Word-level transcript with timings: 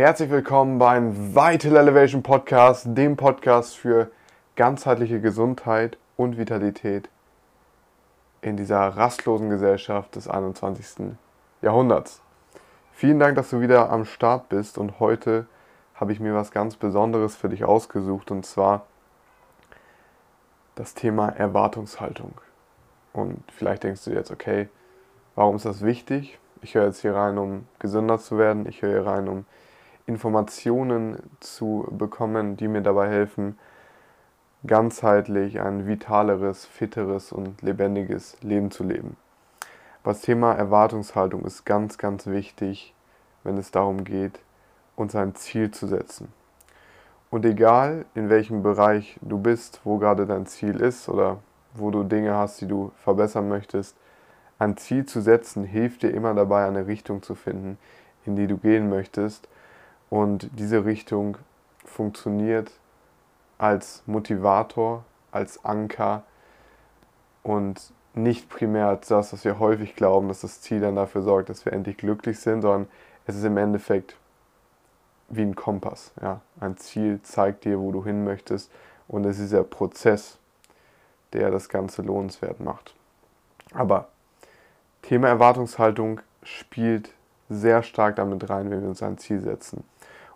Herzlich 0.00 0.30
willkommen 0.30 0.78
beim 0.78 1.34
Vital 1.34 1.76
Elevation 1.76 2.22
Podcast, 2.22 2.86
dem 2.88 3.18
Podcast 3.18 3.76
für 3.76 4.10
ganzheitliche 4.56 5.20
Gesundheit 5.20 5.98
und 6.16 6.38
Vitalität 6.38 7.10
in 8.40 8.56
dieser 8.56 8.78
rastlosen 8.78 9.50
Gesellschaft 9.50 10.16
des 10.16 10.26
21. 10.26 11.08
Jahrhunderts. 11.60 12.22
Vielen 12.94 13.18
Dank, 13.18 13.36
dass 13.36 13.50
du 13.50 13.60
wieder 13.60 13.90
am 13.90 14.06
Start 14.06 14.48
bist 14.48 14.78
und 14.78 15.00
heute 15.00 15.44
habe 15.94 16.12
ich 16.12 16.18
mir 16.18 16.34
was 16.34 16.50
ganz 16.50 16.76
Besonderes 16.76 17.36
für 17.36 17.50
dich 17.50 17.64
ausgesucht 17.64 18.30
und 18.30 18.46
zwar 18.46 18.86
das 20.76 20.94
Thema 20.94 21.28
Erwartungshaltung. 21.28 22.40
Und 23.12 23.44
vielleicht 23.52 23.82
denkst 23.82 24.04
du 24.04 24.12
jetzt, 24.12 24.30
okay, 24.30 24.70
warum 25.34 25.56
ist 25.56 25.66
das 25.66 25.82
wichtig? 25.82 26.38
Ich 26.62 26.74
höre 26.74 26.86
jetzt 26.86 27.02
hier 27.02 27.14
rein, 27.14 27.36
um 27.36 27.66
gesünder 27.80 28.18
zu 28.18 28.38
werden. 28.38 28.66
Ich 28.66 28.80
höre 28.80 29.02
hier 29.02 29.06
rein, 29.06 29.28
um 29.28 29.44
Informationen 30.10 31.22
zu 31.38 31.86
bekommen, 31.92 32.56
die 32.56 32.66
mir 32.66 32.82
dabei 32.82 33.08
helfen, 33.08 33.56
ganzheitlich 34.66 35.60
ein 35.60 35.86
vitaleres, 35.86 36.66
fitteres 36.66 37.30
und 37.30 37.62
lebendiges 37.62 38.36
Leben 38.42 38.72
zu 38.72 38.82
leben. 38.82 39.16
Das 40.02 40.20
Thema 40.20 40.52
Erwartungshaltung 40.52 41.44
ist 41.44 41.64
ganz, 41.64 41.96
ganz 41.96 42.26
wichtig, 42.26 42.92
wenn 43.44 43.56
es 43.56 43.70
darum 43.70 44.02
geht, 44.02 44.40
uns 44.96 45.14
ein 45.14 45.36
Ziel 45.36 45.70
zu 45.70 45.86
setzen. 45.86 46.32
Und 47.30 47.44
egal 47.44 48.04
in 48.14 48.28
welchem 48.28 48.64
Bereich 48.64 49.16
du 49.22 49.38
bist, 49.38 49.80
wo 49.84 49.98
gerade 49.98 50.26
dein 50.26 50.46
Ziel 50.46 50.80
ist 50.80 51.08
oder 51.08 51.38
wo 51.74 51.92
du 51.92 52.02
Dinge 52.02 52.34
hast, 52.34 52.60
die 52.60 52.66
du 52.66 52.90
verbessern 52.96 53.48
möchtest, 53.48 53.96
ein 54.58 54.76
Ziel 54.76 55.06
zu 55.06 55.20
setzen, 55.20 55.62
hilft 55.62 56.02
dir 56.02 56.10
immer 56.10 56.34
dabei, 56.34 56.66
eine 56.66 56.88
Richtung 56.88 57.22
zu 57.22 57.36
finden, 57.36 57.78
in 58.26 58.34
die 58.34 58.48
du 58.48 58.58
gehen 58.58 58.90
möchtest. 58.90 59.48
Und 60.10 60.50
diese 60.58 60.84
Richtung 60.84 61.38
funktioniert 61.84 62.72
als 63.58 64.02
Motivator, 64.06 65.04
als 65.32 65.64
Anker 65.64 66.24
und 67.42 67.92
nicht 68.14 68.48
primär 68.48 68.88
als 68.88 69.08
das, 69.08 69.32
was 69.32 69.44
wir 69.44 69.58
häufig 69.58 69.94
glauben, 69.94 70.28
dass 70.28 70.40
das 70.40 70.60
Ziel 70.60 70.80
dann 70.80 70.96
dafür 70.96 71.22
sorgt, 71.22 71.48
dass 71.48 71.64
wir 71.64 71.72
endlich 71.72 71.96
glücklich 71.96 72.40
sind, 72.40 72.62
sondern 72.62 72.88
es 73.26 73.36
ist 73.36 73.44
im 73.44 73.56
Endeffekt 73.56 74.16
wie 75.28 75.42
ein 75.42 75.54
Kompass. 75.54 76.12
Ja? 76.20 76.40
Ein 76.58 76.76
Ziel 76.76 77.20
zeigt 77.22 77.64
dir, 77.64 77.78
wo 77.78 77.92
du 77.92 78.04
hin 78.04 78.24
möchtest 78.24 78.70
und 79.06 79.24
es 79.24 79.38
ist 79.38 79.52
der 79.52 79.62
Prozess, 79.62 80.38
der 81.32 81.50
das 81.50 81.68
Ganze 81.68 82.02
lohnenswert 82.02 82.58
macht. 82.58 82.94
Aber 83.72 84.08
Thema 85.02 85.28
Erwartungshaltung 85.28 86.20
spielt 86.42 87.12
sehr 87.48 87.82
stark 87.82 88.16
damit 88.16 88.50
rein, 88.50 88.70
wenn 88.70 88.82
wir 88.82 88.88
uns 88.88 89.02
ein 89.02 89.18
Ziel 89.18 89.40
setzen. 89.40 89.84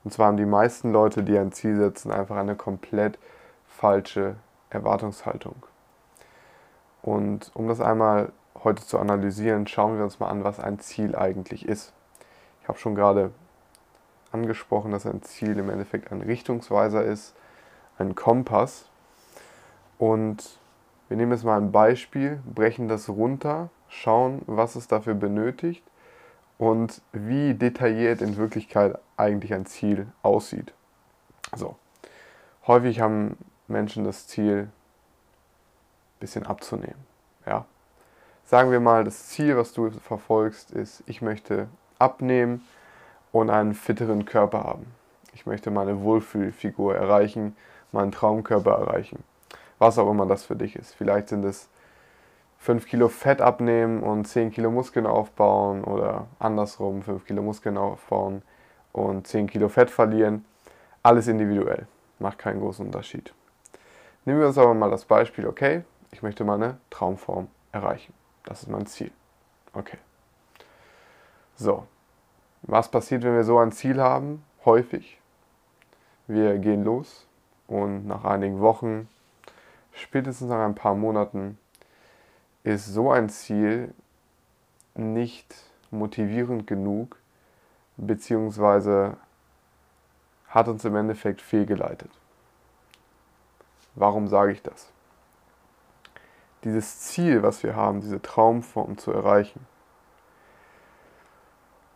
Und 0.04 0.12
zwar 0.12 0.28
haben 0.28 0.36
die 0.36 0.46
meisten 0.46 0.92
Leute, 0.92 1.22
die 1.22 1.36
ein 1.36 1.52
Ziel 1.52 1.76
setzen, 1.76 2.12
einfach 2.12 2.36
eine 2.36 2.54
komplett 2.54 3.18
falsche 3.66 4.36
Erwartungshaltung. 4.70 5.56
Und 7.02 7.50
um 7.54 7.68
das 7.68 7.80
einmal 7.80 8.32
heute 8.62 8.86
zu 8.86 8.98
analysieren, 8.98 9.66
schauen 9.66 9.96
wir 9.96 10.04
uns 10.04 10.20
mal 10.20 10.28
an, 10.28 10.44
was 10.44 10.60
ein 10.60 10.78
Ziel 10.78 11.16
eigentlich 11.16 11.66
ist. 11.66 11.92
Ich 12.62 12.68
habe 12.68 12.78
schon 12.78 12.94
gerade 12.94 13.30
angesprochen, 14.30 14.90
dass 14.90 15.06
ein 15.06 15.22
Ziel 15.22 15.58
im 15.58 15.70
Endeffekt 15.70 16.12
ein 16.12 16.22
Richtungsweiser 16.22 17.04
ist, 17.04 17.34
ein 17.98 18.14
Kompass. 18.14 18.86
Und 19.98 20.58
wir 21.08 21.16
nehmen 21.16 21.32
jetzt 21.32 21.44
mal 21.44 21.58
ein 21.58 21.72
Beispiel, 21.72 22.40
brechen 22.44 22.88
das 22.88 23.08
runter 23.08 23.70
schauen, 23.88 24.42
was 24.46 24.74
es 24.74 24.88
dafür 24.88 25.14
benötigt 25.14 25.84
und 26.58 27.02
wie 27.12 27.54
detailliert 27.54 28.22
in 28.22 28.36
Wirklichkeit 28.36 28.98
eigentlich 29.16 29.52
ein 29.54 29.66
Ziel 29.66 30.06
aussieht. 30.22 30.72
So. 31.54 31.76
Häufig 32.66 33.00
haben 33.00 33.36
Menschen 33.68 34.04
das 34.04 34.26
Ziel, 34.26 34.62
ein 34.62 36.20
bisschen 36.20 36.46
abzunehmen. 36.46 37.06
Ja. 37.46 37.66
Sagen 38.44 38.70
wir 38.70 38.80
mal, 38.80 39.04
das 39.04 39.28
Ziel, 39.28 39.56
was 39.56 39.72
du 39.72 39.90
verfolgst, 39.90 40.70
ist, 40.70 41.02
ich 41.06 41.22
möchte 41.22 41.68
abnehmen 41.98 42.62
und 43.32 43.50
einen 43.50 43.74
fitteren 43.74 44.24
Körper 44.24 44.64
haben. 44.64 44.86
Ich 45.32 45.46
möchte 45.46 45.70
meine 45.70 46.02
Wohlfühlfigur 46.02 46.94
erreichen, 46.94 47.56
meinen 47.90 48.12
Traumkörper 48.12 48.72
erreichen. 48.72 49.24
Was 49.78 49.98
auch 49.98 50.10
immer 50.10 50.26
das 50.26 50.44
für 50.44 50.56
dich 50.56 50.76
ist. 50.76 50.94
Vielleicht 50.94 51.28
sind 51.28 51.44
es 51.44 51.68
5 52.64 52.86
Kilo 52.86 53.08
Fett 53.08 53.42
abnehmen 53.42 54.02
und 54.02 54.24
10 54.24 54.50
Kilo 54.50 54.70
Muskeln 54.70 55.06
aufbauen 55.06 55.84
oder 55.84 56.28
andersrum 56.38 57.02
5 57.02 57.26
Kilo 57.26 57.42
Muskeln 57.42 57.76
aufbauen 57.76 58.40
und 58.94 59.26
10 59.26 59.48
Kilo 59.48 59.68
Fett 59.68 59.90
verlieren. 59.90 60.46
Alles 61.02 61.28
individuell, 61.28 61.86
macht 62.18 62.38
keinen 62.38 62.60
großen 62.60 62.86
Unterschied. 62.86 63.34
Nehmen 64.24 64.40
wir 64.40 64.46
uns 64.46 64.56
aber 64.56 64.72
mal 64.72 64.90
das 64.90 65.04
Beispiel, 65.04 65.46
okay, 65.46 65.84
ich 66.10 66.22
möchte 66.22 66.42
meine 66.44 66.78
Traumform 66.88 67.48
erreichen. 67.70 68.14
Das 68.44 68.62
ist 68.62 68.70
mein 68.70 68.86
Ziel. 68.86 69.10
Okay. 69.74 69.98
So, 71.56 71.86
was 72.62 72.90
passiert, 72.90 73.24
wenn 73.24 73.34
wir 73.34 73.44
so 73.44 73.58
ein 73.58 73.72
Ziel 73.72 74.00
haben? 74.00 74.42
Häufig. 74.64 75.20
Wir 76.26 76.56
gehen 76.56 76.82
los 76.82 77.26
und 77.66 78.06
nach 78.06 78.24
einigen 78.24 78.60
Wochen, 78.60 79.10
spätestens 79.92 80.48
nach 80.48 80.64
ein 80.64 80.74
paar 80.74 80.94
Monaten, 80.94 81.58
ist 82.64 82.86
so 82.86 83.12
ein 83.12 83.28
Ziel 83.28 83.94
nicht 84.94 85.54
motivierend 85.90 86.66
genug, 86.66 87.18
beziehungsweise 87.96 89.16
hat 90.48 90.68
uns 90.68 90.84
im 90.84 90.96
Endeffekt 90.96 91.40
fehlgeleitet. 91.42 92.10
Warum 93.94 94.28
sage 94.28 94.52
ich 94.52 94.62
das? 94.62 94.90
Dieses 96.64 97.00
Ziel, 97.00 97.42
was 97.42 97.62
wir 97.62 97.76
haben, 97.76 98.00
diese 98.00 98.22
Traumform 98.22 98.96
zu 98.96 99.12
erreichen, 99.12 99.66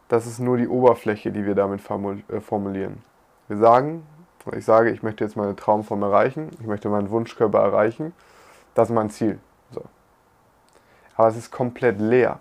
das 0.08 0.26
ist 0.26 0.38
nur 0.38 0.58
die 0.58 0.68
Oberfläche, 0.68 1.32
die 1.32 1.44
wir 1.44 1.54
damit 1.54 1.80
äh, 1.80 2.40
formulieren. 2.40 3.02
Wir 3.48 3.56
sagen, 3.56 4.06
ich 4.52 4.64
sage, 4.64 4.90
ich 4.90 5.02
möchte 5.02 5.24
jetzt 5.24 5.36
meine 5.36 5.56
Traumform 5.56 6.02
erreichen, 6.02 6.50
ich 6.60 6.66
möchte 6.66 6.88
meinen 6.88 7.10
Wunschkörper 7.10 7.58
erreichen, 7.58 8.12
das 8.74 8.90
ist 8.90 8.94
mein 8.94 9.10
Ziel 9.10 9.38
aber 11.18 11.28
es 11.28 11.36
ist 11.36 11.50
komplett 11.50 12.00
leer. 12.00 12.38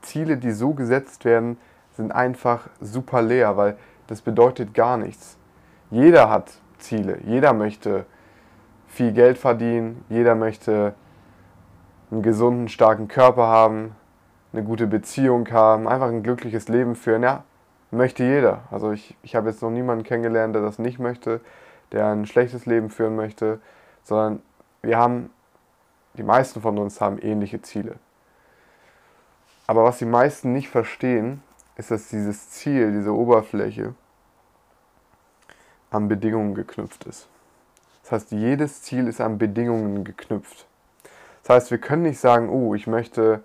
Ziele, 0.00 0.38
die 0.38 0.50
so 0.50 0.72
gesetzt 0.72 1.24
werden, 1.24 1.58
sind 1.92 2.10
einfach 2.10 2.68
super 2.80 3.22
leer, 3.22 3.56
weil 3.56 3.76
das 4.06 4.22
bedeutet 4.22 4.74
gar 4.74 4.96
nichts. 4.96 5.36
Jeder 5.90 6.30
hat 6.30 6.54
Ziele, 6.78 7.18
jeder 7.24 7.52
möchte 7.52 8.06
viel 8.86 9.12
Geld 9.12 9.36
verdienen, 9.36 10.04
jeder 10.08 10.34
möchte 10.34 10.94
einen 12.10 12.22
gesunden, 12.22 12.68
starken 12.68 13.08
Körper 13.08 13.46
haben, 13.46 13.94
eine 14.54 14.64
gute 14.64 14.86
Beziehung 14.86 15.50
haben, 15.50 15.86
einfach 15.86 16.08
ein 16.08 16.22
glückliches 16.22 16.68
Leben 16.68 16.94
führen. 16.96 17.22
Ja, 17.22 17.44
möchte 17.90 18.24
jeder. 18.24 18.62
Also 18.70 18.90
ich, 18.90 19.16
ich 19.22 19.36
habe 19.36 19.50
jetzt 19.50 19.60
noch 19.60 19.70
niemanden 19.70 20.04
kennengelernt, 20.04 20.54
der 20.54 20.62
das 20.62 20.78
nicht 20.78 20.98
möchte, 20.98 21.42
der 21.92 22.06
ein 22.06 22.24
schlechtes 22.24 22.64
Leben 22.64 22.88
führen 22.88 23.16
möchte, 23.16 23.60
sondern 24.02 24.40
wir 24.80 24.96
haben 24.96 25.28
die 26.18 26.24
meisten 26.24 26.60
von 26.60 26.76
uns 26.78 27.00
haben 27.00 27.18
ähnliche 27.18 27.62
Ziele. 27.62 27.96
Aber 29.66 29.84
was 29.84 29.98
die 29.98 30.04
meisten 30.04 30.52
nicht 30.52 30.68
verstehen, 30.68 31.42
ist, 31.76 31.90
dass 31.90 32.08
dieses 32.08 32.50
Ziel, 32.50 32.92
diese 32.92 33.14
Oberfläche, 33.14 33.94
an 35.90 36.08
Bedingungen 36.08 36.54
geknüpft 36.54 37.04
ist. 37.04 37.28
Das 38.02 38.12
heißt, 38.12 38.32
jedes 38.32 38.82
Ziel 38.82 39.06
ist 39.06 39.20
an 39.20 39.38
Bedingungen 39.38 40.04
geknüpft. 40.04 40.66
Das 41.42 41.56
heißt, 41.56 41.70
wir 41.70 41.78
können 41.78 42.02
nicht 42.02 42.18
sagen, 42.18 42.48
oh, 42.50 42.74
ich 42.74 42.86
möchte 42.86 43.42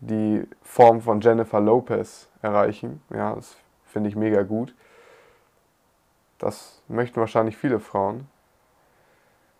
die 0.00 0.46
Form 0.62 1.02
von 1.02 1.20
Jennifer 1.20 1.60
Lopez 1.60 2.28
erreichen. 2.40 3.02
Ja, 3.10 3.34
das 3.34 3.56
finde 3.86 4.08
ich 4.08 4.16
mega 4.16 4.42
gut. 4.42 4.74
Das 6.38 6.80
möchten 6.86 7.20
wahrscheinlich 7.20 7.56
viele 7.56 7.80
Frauen 7.80 8.28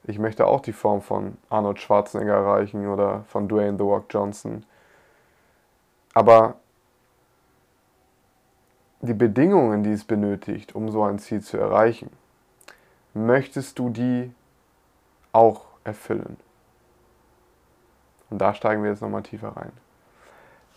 ich 0.04 0.18
möchte 0.18 0.46
auch 0.46 0.60
die 0.60 0.72
Form 0.72 1.02
von 1.02 1.36
Arnold 1.50 1.80
Schwarzenegger 1.80 2.34
erreichen 2.34 2.86
oder 2.86 3.24
von 3.28 3.48
Dwayne 3.48 3.76
The 3.76 3.84
Rock 3.84 4.06
Johnson. 4.10 4.64
Aber 6.14 6.56
die 9.00 9.14
Bedingungen, 9.14 9.82
die 9.82 9.92
es 9.92 10.04
benötigt, 10.04 10.74
um 10.74 10.90
so 10.90 11.04
ein 11.04 11.18
Ziel 11.18 11.40
zu 11.40 11.56
erreichen, 11.56 12.10
möchtest 13.14 13.78
du 13.78 13.90
die 13.90 14.32
auch 15.32 15.64
erfüllen? 15.84 16.36
Und 18.30 18.38
da 18.38 18.54
steigen 18.54 18.82
wir 18.82 18.90
jetzt 18.90 19.02
nochmal 19.02 19.22
tiefer 19.22 19.56
rein. 19.56 19.72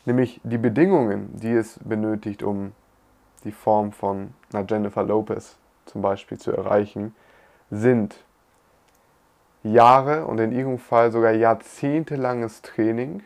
Nämlich 0.05 0.41
die 0.43 0.57
Bedingungen, 0.57 1.29
die 1.37 1.51
es 1.51 1.79
benötigt, 1.83 2.43
um 2.43 2.73
die 3.43 3.51
Form 3.51 3.91
von 3.91 4.33
einer 4.53 4.65
Jennifer 4.67 5.03
Lopez 5.03 5.57
zum 5.85 6.01
Beispiel 6.01 6.37
zu 6.37 6.51
erreichen, 6.51 7.15
sind 7.69 8.23
Jahre 9.63 10.25
und 10.25 10.39
in 10.39 10.51
ihrem 10.51 10.79
Fall 10.79 11.11
sogar 11.11 11.31
jahrzehntelanges 11.31 12.61
Training. 12.61 13.23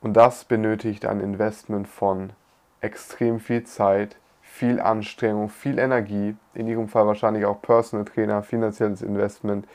Und 0.00 0.14
das 0.14 0.44
benötigt 0.44 1.06
ein 1.06 1.20
Investment 1.20 1.88
von 1.88 2.32
extrem 2.80 3.40
viel 3.40 3.64
Zeit, 3.64 4.16
viel 4.42 4.80
Anstrengung, 4.80 5.48
viel 5.48 5.78
Energie, 5.78 6.36
in 6.54 6.68
ihrem 6.68 6.88
Fall 6.88 7.06
wahrscheinlich 7.06 7.44
auch 7.44 7.60
Personal 7.60 8.04
Trainer, 8.04 8.42
finanzielles 8.42 9.02
Investment 9.02 9.66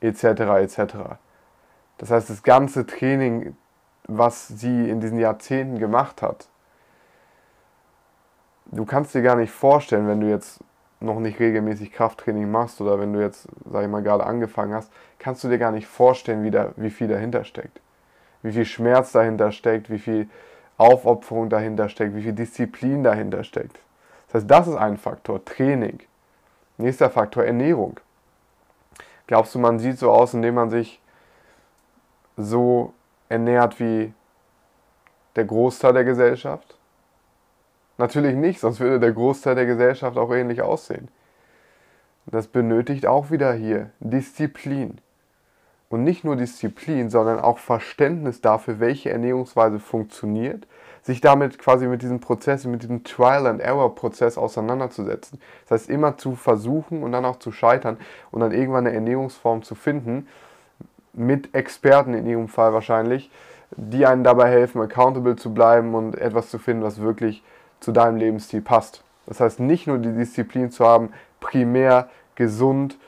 etc. 0.00 0.24
etc. 0.24 0.94
Das 1.98 2.10
heißt, 2.10 2.30
das 2.30 2.42
ganze 2.42 2.86
Training, 2.86 3.56
was 4.06 4.48
sie 4.48 4.88
in 4.88 5.00
diesen 5.00 5.18
Jahrzehnten 5.18 5.78
gemacht 5.78 6.22
hat, 6.22 6.48
du 8.66 8.84
kannst 8.84 9.14
dir 9.14 9.22
gar 9.22 9.36
nicht 9.36 9.52
vorstellen, 9.52 10.08
wenn 10.08 10.20
du 10.20 10.28
jetzt 10.28 10.60
noch 11.02 11.20
nicht 11.20 11.40
regelmäßig 11.40 11.92
Krafttraining 11.92 12.50
machst 12.50 12.80
oder 12.80 12.98
wenn 12.98 13.12
du 13.12 13.20
jetzt, 13.20 13.48
sag 13.70 13.82
ich 13.82 13.88
mal, 13.90 14.02
gerade 14.02 14.24
angefangen 14.24 14.74
hast, 14.74 14.92
kannst 15.18 15.44
du 15.44 15.48
dir 15.48 15.58
gar 15.58 15.72
nicht 15.72 15.86
vorstellen, 15.86 16.42
wie, 16.42 16.50
da, 16.50 16.72
wie 16.76 16.90
viel 16.90 17.08
dahinter 17.08 17.44
steckt. 17.44 17.80
Wie 18.42 18.52
viel 18.52 18.64
Schmerz 18.64 19.12
dahinter 19.12 19.52
steckt, 19.52 19.90
wie 19.90 19.98
viel 19.98 20.28
Aufopferung 20.78 21.48
dahinter 21.48 21.88
steckt, 21.88 22.14
wie 22.14 22.22
viel 22.22 22.32
Disziplin 22.32 23.04
dahinter 23.04 23.44
steckt. 23.44 23.78
Das 24.28 24.42
heißt, 24.42 24.50
das 24.50 24.68
ist 24.68 24.76
ein 24.76 24.96
Faktor, 24.96 25.44
Training. 25.44 26.00
Nächster 26.78 27.10
Faktor, 27.10 27.44
Ernährung. 27.44 28.00
Glaubst 29.26 29.54
du, 29.54 29.58
man 29.58 29.78
sieht 29.78 29.98
so 29.98 30.10
aus, 30.10 30.34
indem 30.34 30.54
man 30.54 30.70
sich 30.70 31.00
so 32.36 32.92
ernährt 33.28 33.78
wie 33.78 34.12
der 35.36 35.44
Großteil 35.44 35.92
der 35.92 36.04
Gesellschaft? 36.04 36.76
Natürlich 37.98 38.34
nicht, 38.34 38.60
sonst 38.60 38.80
würde 38.80 39.00
der 39.00 39.12
Großteil 39.12 39.54
der 39.54 39.66
Gesellschaft 39.66 40.16
auch 40.16 40.32
ähnlich 40.32 40.62
aussehen. 40.62 41.08
Das 42.26 42.46
benötigt 42.46 43.06
auch 43.06 43.30
wieder 43.30 43.52
hier 43.52 43.90
Disziplin. 44.00 44.98
Und 45.88 46.04
nicht 46.04 46.24
nur 46.24 46.36
Disziplin, 46.36 47.10
sondern 47.10 47.38
auch 47.38 47.58
Verständnis 47.58 48.40
dafür, 48.40 48.80
welche 48.80 49.10
Ernährungsweise 49.10 49.78
funktioniert, 49.78 50.66
sich 51.02 51.20
damit 51.20 51.58
quasi 51.58 51.86
mit 51.86 52.00
diesem 52.00 52.20
Prozess, 52.20 52.64
mit 52.64 52.82
diesem 52.82 53.04
Trial-and-Error-Prozess 53.04 54.38
auseinanderzusetzen. 54.38 55.40
Das 55.68 55.82
heißt, 55.82 55.90
immer 55.90 56.16
zu 56.16 56.34
versuchen 56.34 57.02
und 57.02 57.12
dann 57.12 57.24
auch 57.24 57.36
zu 57.36 57.52
scheitern 57.52 57.98
und 58.30 58.40
dann 58.40 58.52
irgendwann 58.52 58.86
eine 58.86 58.94
Ernährungsform 58.94 59.62
zu 59.62 59.74
finden, 59.74 60.28
mit 61.12 61.54
Experten 61.54 62.14
in 62.14 62.26
ihrem 62.26 62.48
Fall 62.48 62.72
wahrscheinlich, 62.72 63.30
die 63.76 64.06
einen 64.06 64.24
dabei 64.24 64.48
helfen, 64.48 64.80
accountable 64.80 65.36
zu 65.36 65.52
bleiben 65.52 65.94
und 65.94 66.16
etwas 66.16 66.48
zu 66.48 66.58
finden, 66.58 66.82
was 66.82 67.00
wirklich 67.00 67.42
zu 67.82 67.92
deinem 67.92 68.16
Lebensstil 68.16 68.62
passt. 68.62 69.02
Das 69.26 69.40
heißt, 69.40 69.60
nicht 69.60 69.86
nur 69.86 69.98
die 69.98 70.12
Disziplin 70.12 70.70
zu 70.70 70.86
haben, 70.86 71.12
primär 71.40 72.08
gesund, 72.34 72.98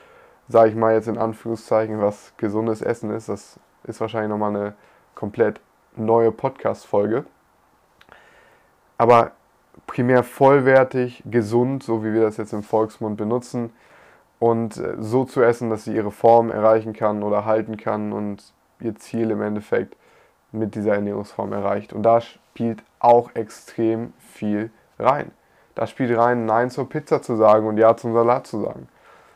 sage 0.47 0.69
ich 0.69 0.75
mal 0.75 0.93
jetzt 0.93 1.07
in 1.07 1.17
Anführungszeichen, 1.17 2.01
was 2.01 2.33
gesundes 2.37 2.81
Essen 2.81 3.09
ist, 3.11 3.29
das 3.29 3.59
ist 3.85 4.01
wahrscheinlich 4.01 4.29
nochmal 4.29 4.55
eine 4.55 4.73
komplett 5.15 5.61
neue 5.95 6.31
Podcast-Folge. 6.31 7.25
Aber 8.97 9.31
primär 9.87 10.23
vollwertig, 10.23 11.23
gesund, 11.25 11.83
so 11.83 12.03
wie 12.03 12.13
wir 12.13 12.21
das 12.21 12.37
jetzt 12.37 12.53
im 12.53 12.63
Volksmund 12.63 13.17
benutzen, 13.17 13.71
und 14.39 14.77
äh, 14.77 14.95
so 14.99 15.23
zu 15.23 15.41
essen, 15.41 15.69
dass 15.69 15.85
sie 15.85 15.95
ihre 15.95 16.11
Form 16.11 16.51
erreichen 16.51 16.93
kann 16.93 17.23
oder 17.23 17.45
halten 17.45 17.77
kann 17.77 18.11
und 18.11 18.53
ihr 18.79 18.95
Ziel 18.95 19.31
im 19.31 19.41
Endeffekt 19.41 19.95
mit 20.55 20.75
dieser 20.75 20.95
Ernährungsform 20.95 21.53
erreicht. 21.53 21.93
Und 21.93 22.03
da 22.03 22.21
spielt 22.21 22.83
auch 22.99 23.35
extrem 23.35 24.13
viel 24.19 24.71
rein. 24.97 25.31
Da 25.75 25.87
spielt 25.87 26.17
rein, 26.17 26.45
Nein 26.45 26.69
zur 26.69 26.87
Pizza 26.87 27.21
zu 27.21 27.35
sagen 27.35 27.67
und 27.67 27.77
Ja 27.77 27.97
zum 27.97 28.13
Salat 28.13 28.47
zu 28.47 28.61
sagen. 28.61 28.87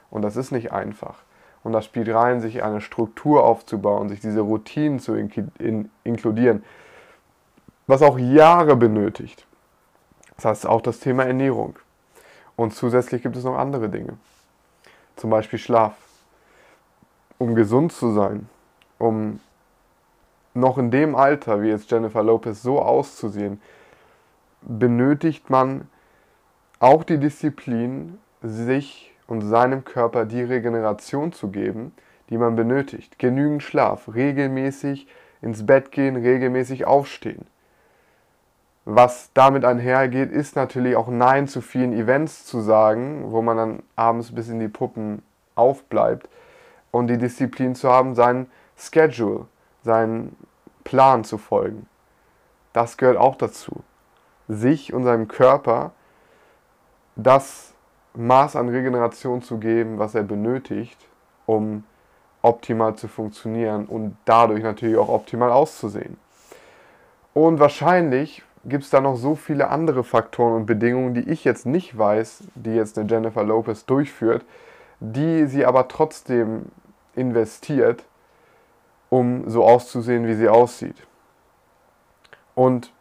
Und 0.10 0.22
das 0.22 0.36
ist 0.38 0.52
nicht 0.52 0.72
einfach. 0.72 1.16
Und 1.64 1.74
da 1.74 1.82
spielt 1.82 2.08
rein, 2.10 2.40
sich 2.40 2.64
eine 2.64 2.80
Struktur 2.80 3.44
aufzubauen, 3.44 4.08
sich 4.08 4.22
diese 4.22 4.40
Routinen 4.40 5.00
zu 5.00 5.14
inkludieren, 5.16 6.64
was 7.86 8.02
auch 8.02 8.18
Jahre 8.18 8.78
benötigt. 8.78 9.46
Das 10.38 10.46
heißt 10.46 10.68
auch 10.68 10.82
das 10.82 11.02
Thema 11.02 11.26
Ernährung. 11.26 11.78
Und 12.56 12.74
zusätzlich 12.74 13.22
gibt 13.22 13.36
es 13.36 13.44
noch 13.44 13.58
andere 13.58 13.90
Dinge. 13.90 14.18
Zum 15.18 15.30
Beispiel 15.30 15.60
Schlaf. 15.60 15.94
Um 17.38 17.56
gesund 17.56 17.92
zu 17.92 18.12
sein, 18.12 18.50
um 18.98 19.40
noch 20.54 20.78
in 20.78 20.92
dem 20.92 21.16
Alter, 21.16 21.62
wie 21.62 21.70
jetzt 21.70 21.92
Jennifer 21.92 22.24
Lopez, 22.24 22.62
so 22.62 22.82
auszusehen, 22.82 23.62
benötigt 24.62 25.50
man 25.50 25.88
auch 26.80 27.04
die 27.04 27.18
Disziplin, 27.18 28.18
sich 28.42 29.14
und 29.28 29.42
seinem 29.42 29.84
Körper 29.84 30.26
die 30.26 30.42
Regeneration 30.42 31.34
zu 31.34 31.50
geben, 31.50 31.94
die 32.30 32.38
man 32.38 32.56
benötigt. 32.56 33.20
Genügend 33.20 33.64
Schlaf, 33.64 34.14
regelmäßig 34.14 35.08
ins 35.42 35.66
Bett 35.66 35.92
gehen, 35.92 36.16
regelmäßig 36.16 36.86
aufstehen. 36.86 37.46
Was 38.86 39.32
damit 39.34 39.66
einhergeht, 39.66 40.32
ist 40.32 40.56
natürlich 40.56 40.96
auch 40.96 41.10
Nein 41.10 41.48
zu 41.48 41.62
vielen 41.62 41.94
Events 41.94 42.46
zu 42.46 42.62
sagen, 42.62 43.32
wo 43.32 43.42
man 43.42 43.58
dann 43.58 43.84
abends 43.96 44.34
bis 44.34 44.50
in 44.50 44.60
die 44.60 44.68
Puppen 44.68 45.22
aufbleibt 45.56 46.28
und 46.92 47.08
die 47.08 47.18
Disziplin 47.18 47.76
zu 47.76 47.90
haben, 47.90 48.16
seinen 48.16 48.50
Schedule, 48.78 49.46
seinen 49.84 50.36
Plan 50.84 51.24
zu 51.24 51.38
folgen. 51.38 51.88
Das 52.74 52.98
gehört 52.98 53.18
auch 53.18 53.36
dazu. 53.36 53.84
Sich 54.48 54.94
und 54.94 55.04
seinem 55.04 55.28
Körper 55.28 55.92
das 57.16 57.74
Maß 58.16 58.56
an 58.56 58.70
Regeneration 58.70 59.42
zu 59.42 59.58
geben, 59.58 60.00
was 60.00 60.16
er 60.16 60.24
benötigt, 60.24 61.08
um 61.46 61.84
optimal 62.42 62.96
zu 62.96 63.08
funktionieren 63.08 63.86
und 63.86 64.16
dadurch 64.26 64.64
natürlich 64.64 64.98
auch 64.98 65.10
optimal 65.10 65.52
auszusehen. 65.52 66.18
Und 67.34 67.60
wahrscheinlich 67.60 68.44
gibt 68.66 68.84
es 68.84 68.90
da 68.90 69.02
noch 69.02 69.16
so 69.16 69.36
viele 69.36 69.70
andere 69.70 70.04
Faktoren 70.04 70.56
und 70.56 70.66
Bedingungen, 70.66 71.14
die 71.14 71.30
ich 71.30 71.44
jetzt 71.44 71.66
nicht 71.66 71.98
weiß, 71.98 72.44
die 72.56 72.76
jetzt 72.76 72.98
eine 72.98 73.10
Jennifer 73.10 73.44
Lopez 73.44 73.86
durchführt, 73.86 74.46
die 75.00 75.46
sie 75.46 75.66
aber 75.66 75.88
trotzdem 75.88 76.66
investiert, 77.16 78.04
um 79.10 79.50
so 79.50 79.64
auszusehen, 79.66 80.28
wie 80.28 80.36
sie 80.36 80.50
aussieht. 80.50 81.08
Und 82.56 82.92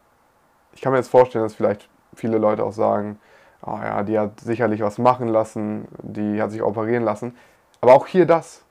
ich 0.73 0.81
kann 0.81 0.93
mir 0.93 0.99
jetzt 0.99 1.11
vorstellen, 1.11 1.45
dass 1.45 1.55
vielleicht 1.55 1.89
viele 2.15 2.39
Leute 2.39 2.65
auch 2.65 2.73
sagen, 2.73 3.19
oh 3.65 3.79
ja, 3.83 4.03
die 4.03 4.19
hat 4.19 4.41
sicherlich 4.41 4.81
was 4.81 4.99
machen 4.99 5.29
lassen, 5.29 5.89
die 6.03 6.41
hat 6.41 6.51
sich 6.51 6.63
operieren 6.63 7.03
lassen. 7.03 7.37
Aber 7.81 7.95
auch 7.95 8.07
hier 8.07 8.27
das. 8.27 8.65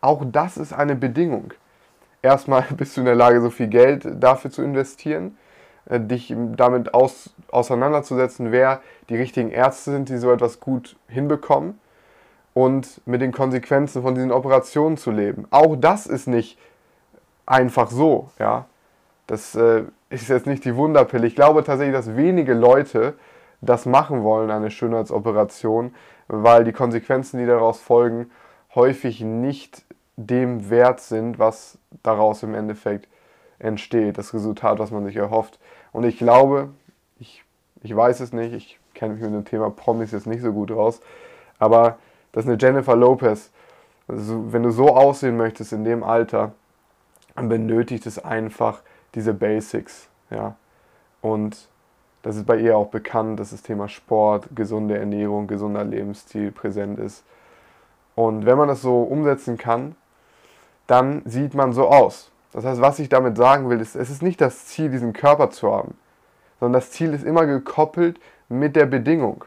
Auch 0.00 0.22
das 0.24 0.56
ist 0.56 0.72
eine 0.72 0.96
Bedingung. 0.96 1.52
Erstmal 2.22 2.62
bist 2.76 2.96
du 2.96 3.00
in 3.00 3.06
der 3.06 3.14
Lage, 3.14 3.40
so 3.40 3.50
viel 3.50 3.68
Geld 3.68 4.06
dafür 4.18 4.50
zu 4.50 4.62
investieren, 4.62 5.36
äh, 5.86 6.00
dich 6.00 6.34
damit 6.56 6.94
aus, 6.94 7.34
auseinanderzusetzen, 7.50 8.52
wer 8.52 8.80
die 9.08 9.16
richtigen 9.16 9.50
Ärzte 9.50 9.92
sind, 9.92 10.08
die 10.08 10.18
so 10.18 10.32
etwas 10.32 10.60
gut 10.60 10.96
hinbekommen 11.08 11.78
und 12.54 13.00
mit 13.06 13.20
den 13.20 13.32
Konsequenzen 13.32 14.02
von 14.02 14.14
diesen 14.14 14.32
Operationen 14.32 14.96
zu 14.96 15.10
leben. 15.10 15.46
Auch 15.50 15.76
das 15.76 16.06
ist 16.06 16.26
nicht 16.26 16.58
einfach 17.50 17.90
so, 17.90 18.30
ja. 18.38 18.66
Das 19.26 19.54
äh, 19.54 19.84
ist 20.08 20.28
jetzt 20.28 20.46
nicht 20.46 20.64
die 20.64 20.74
Wunderpille. 20.74 21.26
Ich 21.26 21.36
glaube 21.36 21.62
tatsächlich, 21.62 21.94
dass 21.94 22.16
wenige 22.16 22.54
Leute 22.54 23.14
das 23.60 23.86
machen 23.86 24.24
wollen, 24.24 24.50
eine 24.50 24.70
Schönheitsoperation, 24.70 25.94
weil 26.28 26.64
die 26.64 26.72
Konsequenzen, 26.72 27.38
die 27.38 27.46
daraus 27.46 27.80
folgen, 27.80 28.30
häufig 28.74 29.20
nicht 29.20 29.84
dem 30.16 30.70
wert 30.70 31.00
sind, 31.00 31.38
was 31.38 31.78
daraus 32.02 32.42
im 32.42 32.54
Endeffekt 32.54 33.08
entsteht, 33.58 34.18
das 34.18 34.32
Resultat, 34.34 34.78
was 34.78 34.90
man 34.90 35.04
sich 35.04 35.16
erhofft. 35.16 35.58
Und 35.92 36.04
ich 36.04 36.18
glaube, 36.18 36.70
ich, 37.18 37.44
ich 37.82 37.94
weiß 37.94 38.20
es 38.20 38.32
nicht, 38.32 38.52
ich 38.52 38.78
kenne 38.94 39.14
mich 39.14 39.22
mit 39.22 39.32
dem 39.32 39.44
Thema 39.44 39.70
Promis 39.70 40.12
jetzt 40.12 40.26
nicht 40.26 40.42
so 40.42 40.52
gut 40.52 40.70
raus, 40.70 41.00
aber 41.58 41.98
dass 42.32 42.46
eine 42.46 42.56
Jennifer 42.58 42.96
Lopez, 42.96 43.50
also 44.08 44.52
wenn 44.52 44.62
du 44.62 44.70
so 44.70 44.96
aussehen 44.96 45.36
möchtest 45.36 45.72
in 45.72 45.84
dem 45.84 46.02
Alter, 46.02 46.52
benötigt 47.34 48.06
es 48.06 48.18
einfach 48.18 48.82
diese 49.14 49.34
Basics. 49.34 50.08
Ja? 50.30 50.56
Und 51.20 51.68
das 52.22 52.36
ist 52.36 52.46
bei 52.46 52.56
ihr 52.56 52.76
auch 52.76 52.88
bekannt, 52.88 53.40
dass 53.40 53.50
das 53.50 53.62
Thema 53.62 53.88
Sport, 53.88 54.48
gesunde 54.54 54.98
Ernährung, 54.98 55.46
gesunder 55.46 55.84
Lebensstil 55.84 56.52
präsent 56.52 56.98
ist. 56.98 57.24
Und 58.14 58.44
wenn 58.44 58.58
man 58.58 58.68
das 58.68 58.82
so 58.82 59.02
umsetzen 59.02 59.56
kann, 59.56 59.96
dann 60.86 61.22
sieht 61.24 61.54
man 61.54 61.72
so 61.72 61.88
aus. 61.88 62.30
Das 62.52 62.64
heißt, 62.64 62.80
was 62.80 62.98
ich 62.98 63.08
damit 63.08 63.36
sagen 63.36 63.70
will, 63.70 63.80
ist, 63.80 63.94
es 63.94 64.10
ist 64.10 64.22
nicht 64.22 64.40
das 64.40 64.66
Ziel, 64.66 64.90
diesen 64.90 65.12
Körper 65.12 65.50
zu 65.50 65.72
haben, 65.72 65.94
sondern 66.58 66.80
das 66.80 66.90
Ziel 66.90 67.14
ist 67.14 67.24
immer 67.24 67.46
gekoppelt 67.46 68.20
mit 68.48 68.76
der 68.76 68.86
Bedingung. 68.86 69.44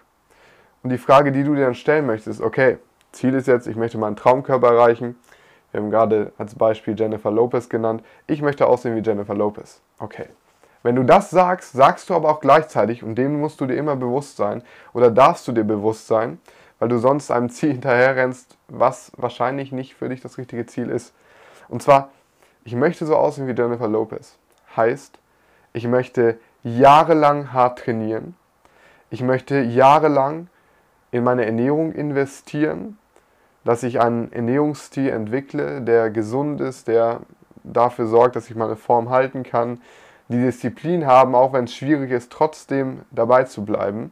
Und 0.81 0.89
die 0.89 0.97
Frage, 0.97 1.31
die 1.31 1.43
du 1.43 1.53
dir 1.53 1.65
dann 1.65 1.75
stellen 1.75 2.05
möchtest, 2.05 2.41
okay, 2.41 2.77
Ziel 3.11 3.33
ist 3.35 3.47
jetzt, 3.47 3.67
ich 3.67 3.75
möchte 3.75 3.97
meinen 3.97 4.15
Traumkörper 4.15 4.69
erreichen. 4.69 5.15
Wir 5.73 5.81
haben 5.81 5.89
gerade 5.89 6.31
als 6.37 6.53
Beispiel 6.53 6.97
Jennifer 6.97 7.31
Lopez 7.31 7.67
genannt. 7.67 8.03
Ich 8.27 8.43
möchte 8.43 8.67
aussehen 8.67 8.95
wie 8.95 9.01
Jennifer 9.01 9.33
Lopez. 9.33 9.81
Okay, 9.97 10.27
wenn 10.83 10.95
du 10.95 11.03
das 11.03 11.31
sagst, 11.31 11.73
sagst 11.73 12.09
du 12.09 12.13
aber 12.13 12.29
auch 12.29 12.41
gleichzeitig, 12.41 13.03
und 13.03 13.15
dem 13.15 13.39
musst 13.39 13.59
du 13.59 13.65
dir 13.65 13.75
immer 13.75 13.95
bewusst 13.95 14.37
sein, 14.37 14.61
oder 14.93 15.09
darfst 15.09 15.47
du 15.47 15.51
dir 15.51 15.63
bewusst 15.63 16.07
sein, 16.07 16.39
weil 16.77 16.89
du 16.89 16.99
sonst 16.99 17.31
einem 17.31 17.49
Ziel 17.49 17.71
hinterherrennst, 17.71 18.55
was 18.67 19.11
wahrscheinlich 19.17 19.71
nicht 19.71 19.95
für 19.95 20.09
dich 20.09 20.21
das 20.21 20.37
richtige 20.37 20.67
Ziel 20.67 20.89
ist. 20.89 21.15
Und 21.69 21.81
zwar, 21.81 22.09
ich 22.65 22.75
möchte 22.75 23.05
so 23.07 23.15
aussehen 23.15 23.47
wie 23.47 23.53
Jennifer 23.53 23.87
Lopez. 23.87 24.37
Heißt, 24.75 25.17
ich 25.73 25.87
möchte 25.87 26.37
jahrelang 26.63 27.51
hart 27.51 27.79
trainieren, 27.79 28.35
Ich 29.09 29.21
möchte 29.21 29.59
jahrelang 29.61 30.47
in 31.11 31.23
meine 31.23 31.45
Ernährung 31.45 31.91
investieren, 31.91 32.97
dass 33.63 33.83
ich 33.83 33.99
einen 33.99 34.31
Ernährungsstil 34.31 35.09
entwickle, 35.09 35.81
der 35.81 36.09
gesund 36.09 36.61
ist, 36.61 36.87
der 36.87 37.21
dafür 37.63 38.07
sorgt, 38.07 38.35
dass 38.35 38.49
ich 38.49 38.55
meine 38.55 38.75
Form 38.75 39.09
halten 39.09 39.43
kann, 39.43 39.81
die 40.27 40.41
Disziplin 40.41 41.05
haben, 41.05 41.35
auch 41.35 41.53
wenn 41.53 41.65
es 41.65 41.73
schwierig 41.73 42.11
ist, 42.11 42.31
trotzdem 42.31 43.01
dabei 43.11 43.43
zu 43.43 43.63
bleiben. 43.63 44.11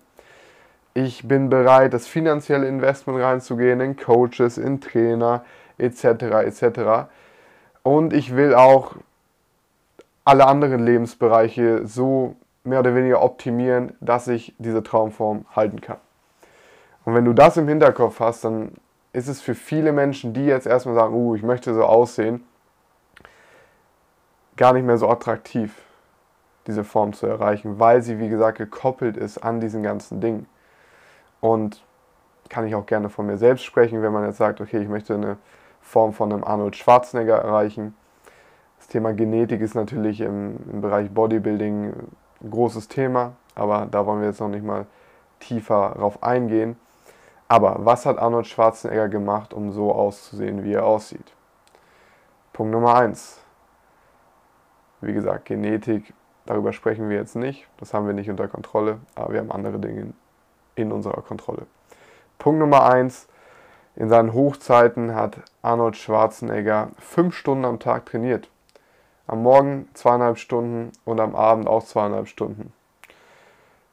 Ich 0.93 1.27
bin 1.27 1.49
bereit, 1.49 1.93
das 1.93 2.07
finanzielle 2.07 2.67
Investment 2.67 3.19
reinzugehen 3.19 3.79
in 3.79 3.95
Coaches, 3.95 4.57
in 4.57 4.81
Trainer 4.81 5.43
etc. 5.77 6.03
etc. 6.43 7.09
Und 7.83 8.13
ich 8.13 8.35
will 8.35 8.53
auch 8.53 8.95
alle 10.25 10.47
anderen 10.47 10.85
Lebensbereiche 10.85 11.87
so 11.87 12.35
mehr 12.63 12.81
oder 12.81 12.93
weniger 12.93 13.23
optimieren, 13.23 13.93
dass 14.01 14.27
ich 14.27 14.53
diese 14.59 14.83
Traumform 14.83 15.45
halten 15.55 15.81
kann. 15.81 15.97
Und 17.05 17.15
wenn 17.15 17.25
du 17.25 17.33
das 17.33 17.57
im 17.57 17.67
Hinterkopf 17.67 18.19
hast, 18.19 18.43
dann 18.43 18.73
ist 19.13 19.27
es 19.27 19.41
für 19.41 19.55
viele 19.55 19.91
Menschen, 19.91 20.33
die 20.33 20.45
jetzt 20.45 20.67
erstmal 20.67 20.95
sagen, 20.95 21.13
uh, 21.13 21.35
ich 21.35 21.43
möchte 21.43 21.73
so 21.73 21.83
aussehen, 21.83 22.43
gar 24.55 24.73
nicht 24.73 24.85
mehr 24.85 24.97
so 24.97 25.09
attraktiv, 25.09 25.73
diese 26.67 26.83
Form 26.83 27.13
zu 27.13 27.25
erreichen, 27.25 27.79
weil 27.79 28.01
sie, 28.01 28.19
wie 28.19 28.29
gesagt, 28.29 28.57
gekoppelt 28.57 29.17
ist 29.17 29.39
an 29.39 29.59
diesen 29.59 29.83
ganzen 29.83 30.21
Dingen. 30.21 30.47
Und 31.39 31.83
kann 32.49 32.67
ich 32.67 32.75
auch 32.75 32.85
gerne 32.85 33.09
von 33.09 33.25
mir 33.25 33.37
selbst 33.37 33.63
sprechen, 33.63 34.01
wenn 34.01 34.13
man 34.13 34.25
jetzt 34.25 34.37
sagt, 34.37 34.61
okay, 34.61 34.81
ich 34.81 34.89
möchte 34.89 35.15
eine 35.15 35.37
Form 35.81 36.13
von 36.13 36.31
einem 36.31 36.43
Arnold 36.43 36.75
Schwarzenegger 36.75 37.37
erreichen. 37.37 37.95
Das 38.77 38.87
Thema 38.87 39.13
Genetik 39.13 39.61
ist 39.61 39.73
natürlich 39.73 40.21
im, 40.21 40.57
im 40.71 40.81
Bereich 40.81 41.09
Bodybuilding 41.09 41.93
ein 42.41 42.49
großes 42.51 42.87
Thema, 42.87 43.33
aber 43.55 43.87
da 43.89 44.05
wollen 44.05 44.21
wir 44.21 44.27
jetzt 44.27 44.41
noch 44.41 44.49
nicht 44.49 44.65
mal 44.65 44.85
tiefer 45.39 45.95
drauf 45.97 46.21
eingehen. 46.23 46.75
Aber 47.51 47.79
was 47.79 48.05
hat 48.05 48.17
Arnold 48.17 48.47
Schwarzenegger 48.47 49.09
gemacht, 49.09 49.53
um 49.53 49.73
so 49.73 49.91
auszusehen, 49.91 50.63
wie 50.63 50.71
er 50.71 50.85
aussieht? 50.85 51.33
Punkt 52.53 52.71
Nummer 52.71 52.95
1. 52.95 53.41
Wie 55.01 55.11
gesagt, 55.11 55.47
Genetik, 55.47 56.13
darüber 56.45 56.71
sprechen 56.71 57.09
wir 57.09 57.17
jetzt 57.17 57.35
nicht. 57.35 57.67
Das 57.75 57.93
haben 57.93 58.07
wir 58.07 58.13
nicht 58.13 58.29
unter 58.29 58.47
Kontrolle, 58.47 58.99
aber 59.15 59.33
wir 59.33 59.41
haben 59.41 59.51
andere 59.51 59.79
Dinge 59.79 60.13
in 60.75 60.93
unserer 60.93 61.21
Kontrolle. 61.23 61.65
Punkt 62.39 62.61
Nummer 62.61 62.85
1. 62.85 63.27
In 63.97 64.07
seinen 64.07 64.31
Hochzeiten 64.31 65.13
hat 65.13 65.39
Arnold 65.61 65.97
Schwarzenegger 65.97 66.91
fünf 66.99 67.35
Stunden 67.35 67.65
am 67.65 67.79
Tag 67.79 68.05
trainiert. 68.05 68.49
Am 69.27 69.43
Morgen 69.43 69.89
zweieinhalb 69.93 70.37
Stunden 70.37 70.93
und 71.03 71.19
am 71.19 71.35
Abend 71.35 71.67
auch 71.67 71.83
zweieinhalb 71.83 72.29
Stunden. 72.29 72.71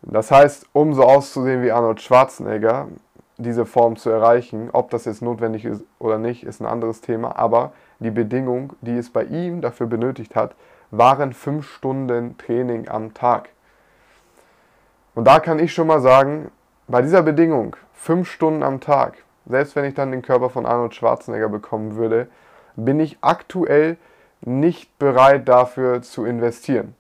Das 0.02 0.30
heißt, 0.30 0.66
um 0.72 0.94
so 0.94 1.02
auszusehen 1.02 1.62
wie 1.62 1.72
Arnold 1.72 2.00
Schwarzenegger, 2.00 2.86
diese 3.38 3.64
Form 3.64 3.96
zu 3.96 4.10
erreichen, 4.10 4.68
ob 4.72 4.90
das 4.90 5.04
jetzt 5.04 5.22
notwendig 5.22 5.64
ist 5.64 5.84
oder 5.98 6.18
nicht, 6.18 6.44
ist 6.44 6.60
ein 6.60 6.66
anderes 6.66 7.00
Thema, 7.00 7.36
aber 7.36 7.72
die 8.00 8.10
Bedingung, 8.10 8.74
die 8.80 8.96
es 8.96 9.10
bei 9.10 9.24
ihm 9.24 9.60
dafür 9.60 9.86
benötigt 9.86 10.36
hat, 10.36 10.54
waren 10.90 11.32
fünf 11.32 11.68
Stunden 11.68 12.36
Training 12.38 12.88
am 12.88 13.14
Tag. 13.14 13.50
Und 15.14 15.26
da 15.26 15.40
kann 15.40 15.58
ich 15.58 15.72
schon 15.72 15.86
mal 15.86 16.00
sagen, 16.00 16.50
bei 16.86 17.02
dieser 17.02 17.22
Bedingung, 17.22 17.76
fünf 17.92 18.30
Stunden 18.30 18.62
am 18.62 18.80
Tag, 18.80 19.24
selbst 19.46 19.76
wenn 19.76 19.84
ich 19.84 19.94
dann 19.94 20.10
den 20.10 20.22
Körper 20.22 20.50
von 20.50 20.66
Arnold 20.66 20.94
Schwarzenegger 20.94 21.48
bekommen 21.48 21.96
würde, 21.96 22.28
bin 22.76 23.00
ich 23.00 23.18
aktuell 23.20 23.96
nicht 24.40 24.98
bereit 24.98 25.48
dafür 25.48 26.02
zu 26.02 26.24
investieren. 26.24 26.94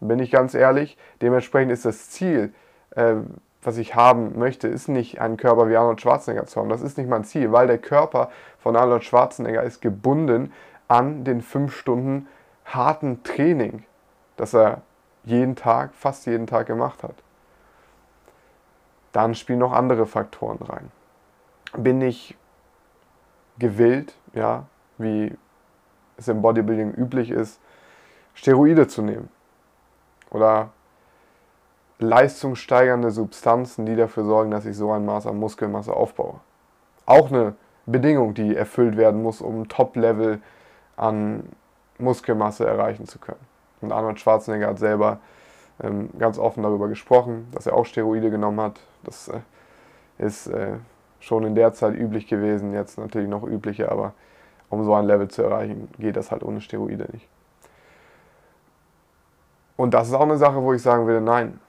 Bin 0.00 0.18
ich 0.18 0.30
ganz 0.30 0.54
ehrlich, 0.54 0.96
dementsprechend 1.22 1.72
ist 1.72 1.84
das 1.84 2.10
Ziel, 2.10 2.52
äh, 2.90 3.16
was 3.64 3.78
ich 3.78 3.94
haben 3.94 4.38
möchte, 4.38 4.68
ist 4.68 4.88
nicht 4.88 5.20
einen 5.20 5.36
Körper 5.36 5.68
wie 5.68 5.76
Arnold 5.76 6.00
Schwarzenegger 6.00 6.46
zu 6.46 6.60
haben. 6.60 6.68
Das 6.68 6.82
ist 6.82 6.98
nicht 6.98 7.08
mein 7.08 7.24
Ziel, 7.24 7.52
weil 7.52 7.66
der 7.66 7.78
Körper 7.78 8.30
von 8.58 8.76
Arnold 8.76 9.04
Schwarzenegger 9.04 9.62
ist 9.62 9.80
gebunden 9.80 10.52
an 10.88 11.24
den 11.24 11.40
fünf 11.40 11.76
Stunden 11.76 12.28
harten 12.64 13.22
Training, 13.24 13.84
das 14.36 14.54
er 14.54 14.82
jeden 15.24 15.56
Tag, 15.56 15.94
fast 15.94 16.26
jeden 16.26 16.46
Tag 16.46 16.66
gemacht 16.66 17.02
hat. 17.02 17.14
Dann 19.12 19.34
spielen 19.34 19.60
noch 19.60 19.72
andere 19.72 20.06
Faktoren 20.06 20.58
rein. 20.58 20.90
Bin 21.76 22.00
ich 22.02 22.36
gewillt, 23.58 24.14
ja, 24.34 24.66
wie 24.98 25.36
es 26.16 26.28
im 26.28 26.42
Bodybuilding 26.42 26.92
üblich 26.92 27.30
ist, 27.30 27.60
Steroide 28.34 28.88
zu 28.88 29.02
nehmen 29.02 29.28
oder 30.30 30.70
leistungssteigernde 31.98 33.10
Substanzen, 33.10 33.86
die 33.86 33.96
dafür 33.96 34.24
sorgen, 34.24 34.50
dass 34.50 34.66
ich 34.66 34.76
so 34.76 34.90
ein 34.92 35.04
Maß 35.04 35.26
an 35.26 35.38
Muskelmasse 35.38 35.94
aufbaue. 35.94 36.40
Auch 37.06 37.30
eine 37.30 37.54
Bedingung, 37.86 38.34
die 38.34 38.56
erfüllt 38.56 38.96
werden 38.96 39.22
muss, 39.22 39.40
um 39.40 39.68
Top-Level 39.68 40.40
an 40.96 41.44
Muskelmasse 41.98 42.66
erreichen 42.66 43.06
zu 43.06 43.18
können. 43.18 43.40
Und 43.80 43.92
Arnold 43.92 44.18
Schwarzenegger 44.18 44.68
hat 44.68 44.78
selber 44.78 45.18
ähm, 45.82 46.10
ganz 46.18 46.38
offen 46.38 46.62
darüber 46.62 46.88
gesprochen, 46.88 47.48
dass 47.52 47.66
er 47.66 47.74
auch 47.74 47.86
Steroide 47.86 48.30
genommen 48.30 48.60
hat. 48.60 48.80
Das 49.02 49.28
äh, 49.28 49.40
ist 50.18 50.46
äh, 50.46 50.78
schon 51.20 51.44
in 51.44 51.54
der 51.54 51.72
Zeit 51.72 51.94
üblich 51.94 52.26
gewesen, 52.26 52.72
jetzt 52.72 52.98
natürlich 52.98 53.28
noch 53.28 53.44
üblicher, 53.44 53.90
aber 53.90 54.14
um 54.70 54.84
so 54.84 54.94
ein 54.94 55.04
Level 55.04 55.28
zu 55.28 55.42
erreichen, 55.42 55.88
geht 55.98 56.16
das 56.16 56.30
halt 56.30 56.42
ohne 56.42 56.60
Steroide 56.60 57.08
nicht. 57.12 57.28
Und 59.76 59.92
das 59.94 60.08
ist 60.08 60.14
auch 60.14 60.22
eine 60.22 60.36
Sache, 60.36 60.62
wo 60.62 60.72
ich 60.72 60.82
sagen 60.82 61.06
würde, 61.06 61.20
nein, 61.20 61.60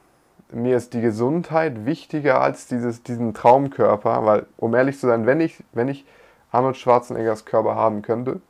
mir 0.52 0.78
ist 0.78 0.94
die 0.94 1.02
Gesundheit 1.02 1.86
wichtiger 1.86 2.42
als 2.42 2.68
dieses, 2.68 3.04
diesen 3.04 3.34
Traumkörper, 3.34 4.26
weil, 4.26 4.46
um 4.58 4.76
ehrlich 4.76 5.00
zu 5.00 5.08
sein, 5.08 5.26
wenn 5.26 5.42
ich, 5.42 5.64
wenn 5.74 5.88
ich 5.88 6.06
Arnold 6.52 6.78
Schwarzeneggers 6.78 7.46
Körper 7.46 7.76
haben 7.76 8.02
könnte, 8.02 8.42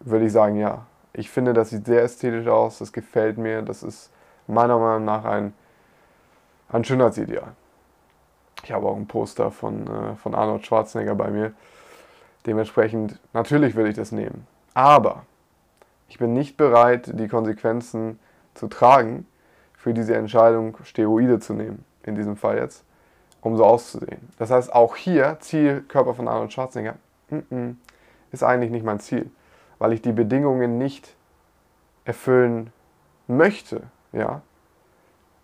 würde 0.00 0.26
ich 0.26 0.32
sagen, 0.32 0.56
ja. 0.56 0.86
Ich 1.12 1.30
finde, 1.30 1.52
das 1.52 1.70
sieht 1.70 1.84
sehr 1.84 2.02
ästhetisch 2.02 2.48
aus, 2.48 2.78
das 2.78 2.92
gefällt 2.92 3.36
mir, 3.36 3.60
das 3.62 3.82
ist 3.82 4.10
meiner 4.46 4.78
Meinung 4.78 5.04
nach 5.04 5.24
ein, 5.24 5.52
ein 6.70 6.84
Schönheitsideal. 6.84 7.52
Ich 8.64 8.72
habe 8.72 8.86
auch 8.86 8.96
ein 8.96 9.06
Poster 9.06 9.50
von, 9.50 9.86
äh, 9.86 10.16
von 10.16 10.34
Arnold 10.34 10.64
Schwarzenegger 10.64 11.14
bei 11.14 11.30
mir. 11.30 11.52
Dementsprechend, 12.46 13.20
natürlich 13.32 13.74
würde 13.74 13.90
ich 13.90 13.96
das 13.96 14.10
nehmen. 14.10 14.46
Aber 14.74 15.26
ich 16.08 16.18
bin 16.18 16.32
nicht 16.32 16.56
bereit, 16.56 17.10
die 17.14 17.28
Konsequenzen 17.28 18.18
zu 18.54 18.68
tragen, 18.68 19.26
für 19.82 19.92
diese 19.92 20.14
Entscheidung 20.14 20.76
Steroide 20.84 21.40
zu 21.40 21.54
nehmen, 21.54 21.84
in 22.04 22.14
diesem 22.14 22.36
Fall 22.36 22.56
jetzt, 22.56 22.84
um 23.40 23.56
so 23.56 23.64
auszusehen. 23.64 24.28
Das 24.38 24.52
heißt, 24.52 24.72
auch 24.72 24.94
hier, 24.94 25.38
Ziel 25.40 25.82
Körper 25.88 26.14
von 26.14 26.28
Arnold 26.28 26.52
Schwarzenegger, 26.52 26.94
ist 28.30 28.44
eigentlich 28.44 28.70
nicht 28.70 28.84
mein 28.84 29.00
Ziel, 29.00 29.28
weil 29.80 29.92
ich 29.92 30.00
die 30.00 30.12
Bedingungen 30.12 30.78
nicht 30.78 31.16
erfüllen 32.04 32.72
möchte. 33.26 33.82
Ja? 34.12 34.42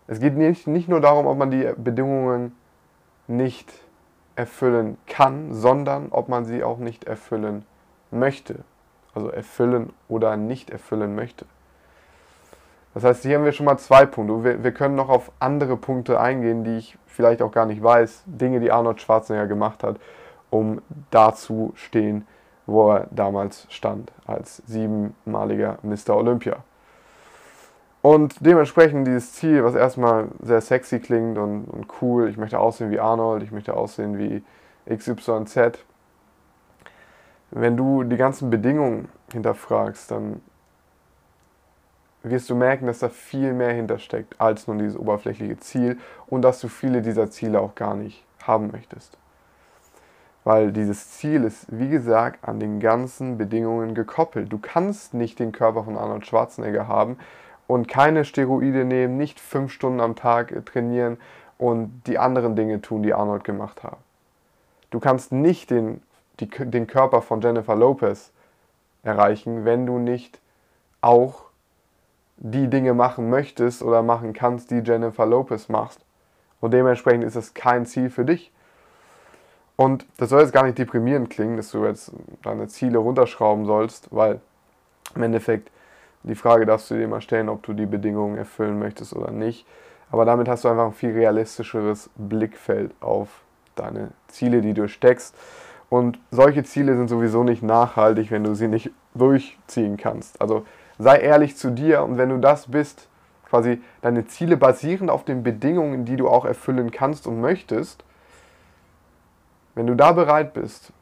Es 0.06 0.20
geht 0.20 0.36
nicht, 0.36 0.68
nicht 0.68 0.88
nur 0.88 1.00
darum, 1.00 1.26
ob 1.26 1.36
man 1.36 1.50
die 1.50 1.72
Bedingungen 1.76 2.54
nicht 3.26 3.72
erfüllen 4.36 4.98
kann, 5.08 5.52
sondern 5.52 6.12
ob 6.12 6.28
man 6.28 6.44
sie 6.44 6.62
auch 6.62 6.78
nicht 6.78 7.04
erfüllen 7.04 7.66
möchte. 8.12 8.60
Also 9.14 9.30
erfüllen 9.30 9.92
oder 10.08 10.36
nicht 10.36 10.70
erfüllen 10.70 11.16
möchte. 11.16 11.44
Das 12.98 13.04
heißt, 13.04 13.22
hier 13.22 13.36
haben 13.36 13.44
wir 13.44 13.52
schon 13.52 13.66
mal 13.66 13.78
zwei 13.78 14.06
Punkte. 14.06 14.42
Wir, 14.42 14.64
wir 14.64 14.72
können 14.72 14.96
noch 14.96 15.08
auf 15.08 15.30
andere 15.38 15.76
Punkte 15.76 16.18
eingehen, 16.18 16.64
die 16.64 16.78
ich 16.78 16.98
vielleicht 17.06 17.42
auch 17.42 17.52
gar 17.52 17.64
nicht 17.64 17.80
weiß. 17.80 18.24
Dinge, 18.26 18.58
die 18.58 18.72
Arnold 18.72 19.00
Schwarzenegger 19.00 19.46
gemacht 19.46 19.84
hat, 19.84 20.00
um 20.50 20.82
da 21.12 21.32
zu 21.32 21.70
stehen, 21.76 22.26
wo 22.66 22.90
er 22.90 23.06
damals 23.12 23.68
stand, 23.70 24.10
als 24.26 24.64
siebenmaliger 24.66 25.78
Mr. 25.82 26.16
Olympia. 26.16 26.56
Und 28.02 28.44
dementsprechend 28.44 29.06
dieses 29.06 29.32
Ziel, 29.32 29.62
was 29.62 29.76
erstmal 29.76 30.26
sehr 30.42 30.60
sexy 30.60 30.98
klingt 30.98 31.38
und, 31.38 31.66
und 31.66 31.86
cool, 32.02 32.28
ich 32.28 32.36
möchte 32.36 32.58
aussehen 32.58 32.90
wie 32.90 32.98
Arnold, 32.98 33.44
ich 33.44 33.52
möchte 33.52 33.74
aussehen 33.74 34.18
wie 34.18 34.42
XYZ. 34.92 35.84
Wenn 37.52 37.76
du 37.76 38.02
die 38.02 38.16
ganzen 38.16 38.50
Bedingungen 38.50 39.08
hinterfragst, 39.30 40.10
dann 40.10 40.40
wirst 42.22 42.50
du 42.50 42.54
merken, 42.54 42.86
dass 42.86 42.98
da 42.98 43.08
viel 43.08 43.52
mehr 43.52 43.72
hintersteckt 43.72 44.40
als 44.40 44.66
nur 44.66 44.76
dieses 44.76 44.96
oberflächliche 44.96 45.58
Ziel 45.58 45.98
und 46.26 46.42
dass 46.42 46.60
du 46.60 46.68
viele 46.68 47.02
dieser 47.02 47.30
Ziele 47.30 47.60
auch 47.60 47.74
gar 47.74 47.94
nicht 47.94 48.24
haben 48.42 48.70
möchtest. 48.72 49.16
Weil 50.44 50.72
dieses 50.72 51.10
Ziel 51.10 51.44
ist, 51.44 51.66
wie 51.68 51.88
gesagt, 51.88 52.46
an 52.46 52.58
den 52.58 52.80
ganzen 52.80 53.38
Bedingungen 53.38 53.94
gekoppelt. 53.94 54.52
Du 54.52 54.58
kannst 54.58 55.14
nicht 55.14 55.38
den 55.38 55.52
Körper 55.52 55.84
von 55.84 55.96
Arnold 55.96 56.26
Schwarzenegger 56.26 56.88
haben, 56.88 57.18
und 57.68 57.86
keine 57.86 58.24
Steroide 58.24 58.84
nehmen, 58.84 59.16
nicht 59.16 59.38
fünf 59.38 59.72
Stunden 59.72 60.00
am 60.00 60.16
Tag 60.16 60.52
trainieren 60.66 61.18
und 61.58 62.02
die 62.06 62.18
anderen 62.18 62.56
Dinge 62.56 62.80
tun, 62.80 63.04
die 63.04 63.14
Arnold 63.14 63.44
gemacht 63.44 63.84
hat. 63.84 63.98
Du 64.90 64.98
kannst 64.98 65.30
nicht 65.30 65.70
den, 65.70 66.02
die, 66.40 66.48
den 66.48 66.88
Körper 66.88 67.22
von 67.22 67.40
Jennifer 67.42 67.76
Lopez 67.76 68.32
erreichen, 69.02 69.64
wenn 69.64 69.86
du 69.86 69.98
nicht 69.98 70.40
auch 71.02 71.44
die 72.38 72.68
Dinge 72.68 72.94
machen 72.94 73.30
möchtest 73.30 73.82
oder 73.82 74.02
machen 74.02 74.32
kannst, 74.32 74.70
die 74.70 74.80
Jennifer 74.84 75.26
Lopez 75.26 75.68
macht. 75.68 75.98
Und 76.60 76.72
dementsprechend 76.72 77.24
ist 77.24 77.36
es 77.36 77.54
kein 77.54 77.86
Ziel 77.86 78.10
für 78.10 78.24
dich. 78.24 78.52
Und 79.76 80.06
das 80.16 80.30
soll 80.30 80.40
jetzt 80.40 80.52
gar 80.52 80.64
nicht 80.64 80.78
deprimierend 80.78 81.30
klingen, 81.30 81.56
dass 81.56 81.70
du 81.70 81.84
jetzt 81.84 82.12
deine 82.42 82.66
Ziele 82.66 82.98
runterschrauben 82.98 83.64
sollst, 83.64 84.08
weil 84.10 84.40
im 85.14 85.22
Endeffekt 85.22 85.70
die 86.24 86.34
Frage 86.34 86.66
darfst 86.66 86.90
du 86.90 86.96
dir 86.96 87.06
mal 87.06 87.20
stellen, 87.20 87.48
ob 87.48 87.62
du 87.62 87.72
die 87.72 87.86
Bedingungen 87.86 88.36
erfüllen 88.36 88.78
möchtest 88.78 89.14
oder 89.14 89.30
nicht. 89.30 89.66
Aber 90.10 90.24
damit 90.24 90.48
hast 90.48 90.64
du 90.64 90.68
einfach 90.68 90.86
ein 90.86 90.92
viel 90.92 91.12
realistischeres 91.12 92.10
Blickfeld 92.16 92.92
auf 93.00 93.28
deine 93.76 94.10
Ziele, 94.26 94.60
die 94.60 94.74
du 94.74 94.88
steckst. 94.88 95.36
Und 95.90 96.18
solche 96.30 96.64
Ziele 96.64 96.96
sind 96.96 97.08
sowieso 97.08 97.44
nicht 97.44 97.62
nachhaltig, 97.62 98.30
wenn 98.30 98.44
du 98.44 98.54
sie 98.54 98.68
nicht 98.68 98.90
durchziehen 99.14 99.96
kannst. 99.96 100.40
Also 100.40 100.66
sei 100.98 101.18
ehrlich 101.18 101.56
zu 101.56 101.70
dir 101.70 102.02
und 102.02 102.18
wenn 102.18 102.28
du 102.28 102.38
das 102.38 102.70
bist, 102.70 103.08
quasi 103.48 103.80
deine 104.02 104.26
Ziele 104.26 104.56
basieren 104.56 105.08
auf 105.10 105.24
den 105.24 105.42
Bedingungen, 105.42 106.04
die 106.04 106.16
du 106.16 106.28
auch 106.28 106.44
erfüllen 106.44 106.90
kannst 106.90 107.26
und 107.26 107.40
möchtest, 107.40 108.04
wenn 109.74 109.86
du 109.86 109.94
da 109.94 110.12
bereit 110.12 110.54
bist, 110.54 110.92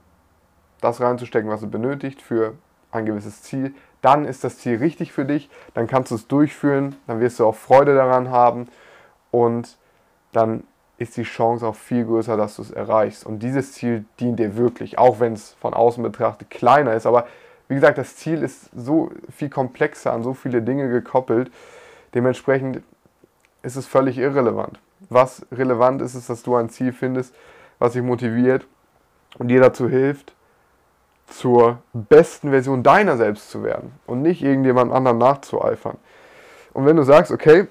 das 0.81 1.01
reinzustecken, 1.01 1.51
was 1.51 1.61
du 1.61 1.69
benötigt 1.69 2.23
für 2.23 2.55
ein 2.93 3.07
gewisses 3.07 3.43
Ziel, 3.43 3.75
dann 4.03 4.25
ist 4.25 4.45
das 4.45 4.59
Ziel 4.59 4.77
richtig 4.77 5.13
für 5.13 5.25
dich, 5.25 5.49
dann 5.75 5.87
kannst 5.87 6.11
du 6.11 6.15
es 6.15 6.29
durchführen, 6.29 6.95
dann 7.07 7.21
wirst 7.21 7.41
du 7.41 7.47
auch 7.47 7.55
Freude 7.55 7.95
daran 7.95 8.31
haben 8.31 8.69
und 9.31 9.79
dann 10.33 10.65
ist 10.99 11.17
die 11.17 11.25
Chance 11.25 11.67
auch 11.67 11.75
viel 11.75 12.05
größer, 12.05 12.37
dass 12.37 12.57
du 12.57 12.63
es 12.63 12.71
erreichst. 12.71 13.27
Und 13.27 13.41
dieses 13.41 13.73
Ziel 13.73 14.05
dient 14.19 14.39
dir 14.39 14.57
wirklich, 14.57 14.99
auch 14.99 15.21
wenn 15.21 15.35
es 15.35 15.55
von 15.61 15.75
außen 15.75 16.03
betrachtet 16.03 16.49
kleiner 16.49 16.95
ist. 16.95 17.07
Aber 17.07 17.27
wie 17.69 17.75
gesagt, 17.75 17.99
das 17.99 18.17
Ziel 18.17 18.43
ist 18.43 18.71
so 18.75 19.11
viel 19.35 19.51
komplexer, 19.51 20.13
an 20.13 20.23
so 20.23 20.35
viele 20.35 20.63
Dinge 20.63 20.89
gekoppelt. 20.89 21.51
Dementsprechend 22.15 22.83
ist 23.63 23.77
es 23.77 23.87
völlig 23.87 24.19
irrelevant. 24.19 24.79
Was 25.11 25.45
relevant 25.53 26.01
ist, 26.03 26.15
ist, 26.15 26.31
dass 26.31 26.43
du 26.43 26.55
ein 26.57 26.69
Ziel 26.69 26.93
findest, 26.93 27.35
was 27.79 27.93
dich 27.93 28.03
motiviert 28.03 28.67
und 29.39 29.49
dir 29.49 29.61
dazu 29.61 29.89
hilft, 29.89 30.35
zur 31.27 31.79
besten 31.93 32.51
Version 32.51 32.83
deiner 32.83 33.17
selbst 33.17 33.51
zu 33.51 33.65
werden 33.65 33.93
und 34.07 34.23
nicht 34.23 34.43
irgendjemand 34.43 34.93
anderen 34.93 35.19
nachzueifern. 35.19 35.99
Und 36.73 36.87
wenn 36.87 36.97
du 36.97 37.03
sagst, 37.03 37.33
okay, 37.33 37.67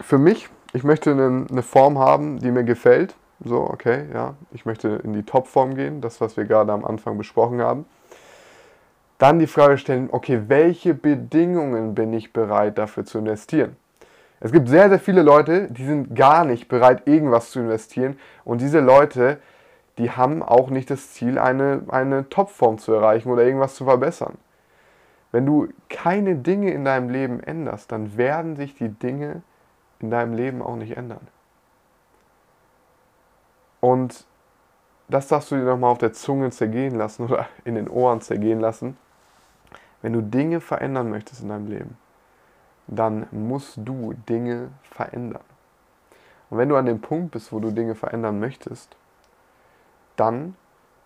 für 0.00 0.18
mich 0.18 0.48
ich 0.72 0.84
möchte 0.84 1.10
eine, 1.10 1.46
eine 1.50 1.62
Form 1.62 1.98
haben, 1.98 2.38
die 2.38 2.50
mir 2.50 2.64
gefällt. 2.64 3.14
So, 3.42 3.60
okay, 3.60 4.06
ja, 4.12 4.34
ich 4.52 4.66
möchte 4.66 5.00
in 5.04 5.12
die 5.12 5.22
Topform 5.22 5.74
gehen, 5.74 6.00
das, 6.00 6.20
was 6.20 6.36
wir 6.36 6.44
gerade 6.44 6.72
am 6.72 6.84
Anfang 6.84 7.16
besprochen 7.16 7.60
haben. 7.60 7.86
Dann 9.18 9.40
die 9.40 9.48
Frage 9.48 9.78
stellen, 9.78 10.08
okay, 10.12 10.42
welche 10.46 10.94
Bedingungen 10.94 11.94
bin 11.94 12.12
ich 12.12 12.32
bereit 12.32 12.78
dafür 12.78 13.04
zu 13.04 13.18
investieren? 13.18 13.76
Es 14.40 14.52
gibt 14.52 14.68
sehr, 14.68 14.88
sehr 14.88 15.00
viele 15.00 15.22
Leute, 15.22 15.68
die 15.68 15.84
sind 15.84 16.14
gar 16.14 16.44
nicht 16.44 16.68
bereit, 16.68 17.02
irgendwas 17.06 17.50
zu 17.50 17.58
investieren. 17.58 18.16
Und 18.44 18.60
diese 18.60 18.78
Leute, 18.78 19.38
die 19.98 20.12
haben 20.12 20.44
auch 20.44 20.70
nicht 20.70 20.90
das 20.90 21.12
Ziel, 21.12 21.38
eine, 21.38 21.82
eine 21.88 22.28
Topform 22.28 22.78
zu 22.78 22.92
erreichen 22.92 23.30
oder 23.30 23.42
irgendwas 23.42 23.74
zu 23.74 23.84
verbessern. 23.84 24.38
Wenn 25.32 25.44
du 25.44 25.68
keine 25.88 26.36
Dinge 26.36 26.70
in 26.70 26.84
deinem 26.84 27.10
Leben 27.10 27.40
änderst, 27.40 27.90
dann 27.90 28.16
werden 28.16 28.54
sich 28.54 28.76
die 28.76 28.88
Dinge 28.88 29.42
in 29.98 30.10
deinem 30.10 30.34
Leben 30.34 30.62
auch 30.62 30.76
nicht 30.76 30.96
ändern. 30.96 31.26
Und 33.80 34.24
das 35.08 35.26
darfst 35.28 35.50
du 35.50 35.56
dir 35.56 35.64
nochmal 35.64 35.90
auf 35.90 35.98
der 35.98 36.12
Zunge 36.12 36.50
zergehen 36.50 36.94
lassen 36.94 37.24
oder 37.26 37.46
in 37.64 37.74
den 37.74 37.88
Ohren 37.88 38.20
zergehen 38.20 38.60
lassen. 38.60 38.96
Wenn 40.02 40.12
du 40.12 40.22
Dinge 40.22 40.60
verändern 40.60 41.10
möchtest 41.10 41.42
in 41.42 41.48
deinem 41.48 41.66
Leben, 41.66 41.98
dann 42.86 43.26
musst 43.30 43.74
du 43.76 44.14
Dinge 44.28 44.68
verändern. 44.82 45.42
Und 46.50 46.58
wenn 46.58 46.68
du 46.68 46.76
an 46.76 46.86
dem 46.86 47.00
Punkt 47.00 47.32
bist, 47.32 47.52
wo 47.52 47.60
du 47.60 47.70
Dinge 47.70 47.94
verändern 47.94 48.40
möchtest, 48.40 48.96
dann 50.16 50.56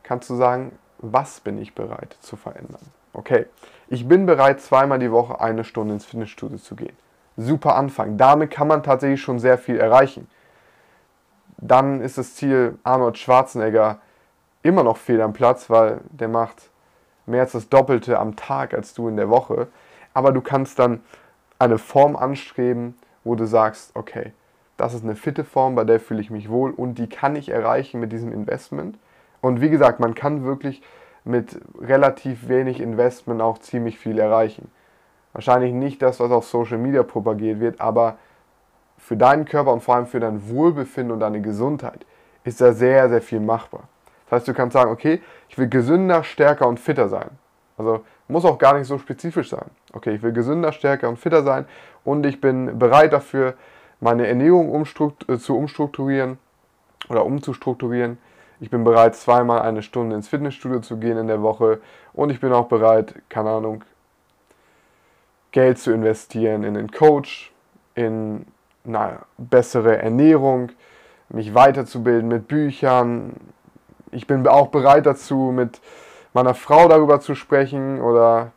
kannst 0.02 0.30
du 0.30 0.36
sagen, 0.36 0.78
was 0.98 1.40
bin 1.40 1.58
ich 1.58 1.74
bereit 1.74 2.16
zu 2.20 2.36
verändern? 2.36 2.82
Okay, 3.12 3.46
ich 3.88 4.06
bin 4.06 4.26
bereit, 4.26 4.60
zweimal 4.60 4.98
die 4.98 5.10
Woche 5.10 5.40
eine 5.40 5.64
Stunde 5.64 5.94
ins 5.94 6.04
Fitnessstudio 6.04 6.58
zu 6.58 6.76
gehen 6.76 6.96
super 7.36 7.76
Anfang. 7.76 8.16
Damit 8.16 8.50
kann 8.50 8.68
man 8.68 8.82
tatsächlich 8.82 9.20
schon 9.20 9.38
sehr 9.38 9.58
viel 9.58 9.78
erreichen. 9.78 10.28
Dann 11.58 12.00
ist 12.00 12.18
das 12.18 12.34
Ziel 12.34 12.78
Arnold 12.82 13.18
Schwarzenegger 13.18 13.98
immer 14.62 14.82
noch 14.82 14.96
fehl 14.96 15.20
am 15.20 15.32
Platz, 15.32 15.70
weil 15.70 16.00
der 16.10 16.28
macht 16.28 16.70
mehr 17.26 17.42
als 17.42 17.52
das 17.52 17.68
Doppelte 17.68 18.18
am 18.18 18.36
Tag 18.36 18.74
als 18.74 18.94
du 18.94 19.08
in 19.08 19.16
der 19.16 19.28
Woche. 19.28 19.68
Aber 20.14 20.32
du 20.32 20.40
kannst 20.40 20.78
dann 20.78 21.00
eine 21.58 21.78
Form 21.78 22.16
anstreben, 22.16 22.96
wo 23.24 23.34
du 23.34 23.46
sagst, 23.46 23.92
okay, 23.94 24.32
das 24.76 24.94
ist 24.94 25.04
eine 25.04 25.14
fitte 25.14 25.44
Form, 25.44 25.74
bei 25.74 25.84
der 25.84 26.00
fühle 26.00 26.20
ich 26.20 26.30
mich 26.30 26.50
wohl 26.50 26.72
und 26.72 26.96
die 26.96 27.08
kann 27.08 27.36
ich 27.36 27.50
erreichen 27.50 28.00
mit 28.00 28.12
diesem 28.12 28.32
Investment. 28.32 28.98
Und 29.40 29.60
wie 29.60 29.70
gesagt, 29.70 30.00
man 30.00 30.14
kann 30.14 30.44
wirklich 30.44 30.82
mit 31.24 31.60
relativ 31.80 32.48
wenig 32.48 32.80
Investment 32.80 33.40
auch 33.40 33.58
ziemlich 33.58 33.98
viel 33.98 34.18
erreichen. 34.18 34.70
Wahrscheinlich 35.32 35.72
nicht 35.72 36.02
das, 36.02 36.20
was 36.20 36.30
auf 36.30 36.46
Social 36.46 36.78
Media 36.78 37.02
propagiert 37.02 37.60
wird, 37.60 37.80
aber 37.80 38.16
für 38.98 39.16
deinen 39.16 39.44
Körper 39.44 39.72
und 39.72 39.82
vor 39.82 39.96
allem 39.96 40.06
für 40.06 40.20
dein 40.20 40.48
Wohlbefinden 40.48 41.12
und 41.12 41.20
deine 41.20 41.40
Gesundheit 41.40 42.06
ist 42.44 42.60
da 42.60 42.72
sehr, 42.72 43.08
sehr 43.08 43.22
viel 43.22 43.40
machbar. 43.40 43.88
Das 44.32 44.38
heißt, 44.38 44.48
du 44.48 44.54
kannst 44.54 44.72
sagen, 44.72 44.90
okay, 44.90 45.20
ich 45.50 45.58
will 45.58 45.68
gesünder, 45.68 46.24
stärker 46.24 46.66
und 46.66 46.80
fitter 46.80 47.10
sein. 47.10 47.28
Also 47.76 48.02
muss 48.28 48.46
auch 48.46 48.56
gar 48.56 48.78
nicht 48.78 48.86
so 48.86 48.96
spezifisch 48.96 49.50
sein. 49.50 49.66
Okay, 49.92 50.14
ich 50.14 50.22
will 50.22 50.32
gesünder, 50.32 50.72
stärker 50.72 51.10
und 51.10 51.18
fitter 51.18 51.42
sein 51.42 51.66
und 52.02 52.24
ich 52.24 52.40
bin 52.40 52.78
bereit 52.78 53.12
dafür, 53.12 53.52
meine 54.00 54.26
Ernährung 54.26 54.70
umstrukt 54.70 55.28
äh, 55.28 55.38
zu 55.38 55.54
umstrukturieren 55.54 56.38
oder 57.10 57.26
umzustrukturieren. 57.26 58.16
Ich 58.58 58.70
bin 58.70 58.84
bereit, 58.84 59.16
zweimal 59.16 59.60
eine 59.60 59.82
Stunde 59.82 60.16
ins 60.16 60.28
Fitnessstudio 60.28 60.80
zu 60.80 60.96
gehen 60.96 61.18
in 61.18 61.26
der 61.26 61.42
Woche 61.42 61.82
und 62.14 62.30
ich 62.30 62.40
bin 62.40 62.54
auch 62.54 62.68
bereit, 62.68 63.14
keine 63.28 63.50
Ahnung, 63.50 63.84
Geld 65.50 65.78
zu 65.78 65.92
investieren 65.92 66.64
in 66.64 66.74
einen 66.78 66.90
Coach, 66.90 67.52
in 67.94 68.46
eine 68.86 69.18
bessere 69.36 69.98
Ernährung, 69.98 70.70
mich 71.28 71.52
weiterzubilden 71.52 72.28
mit 72.28 72.48
Büchern. 72.48 73.34
Ich 74.12 74.26
bin 74.26 74.46
auch 74.46 74.68
bereit 74.68 75.06
dazu, 75.06 75.52
mit 75.54 75.80
meiner 76.34 76.54
Frau 76.54 76.86
darüber 76.86 77.20
zu 77.20 77.34
sprechen 77.34 78.00
oder 78.00 78.52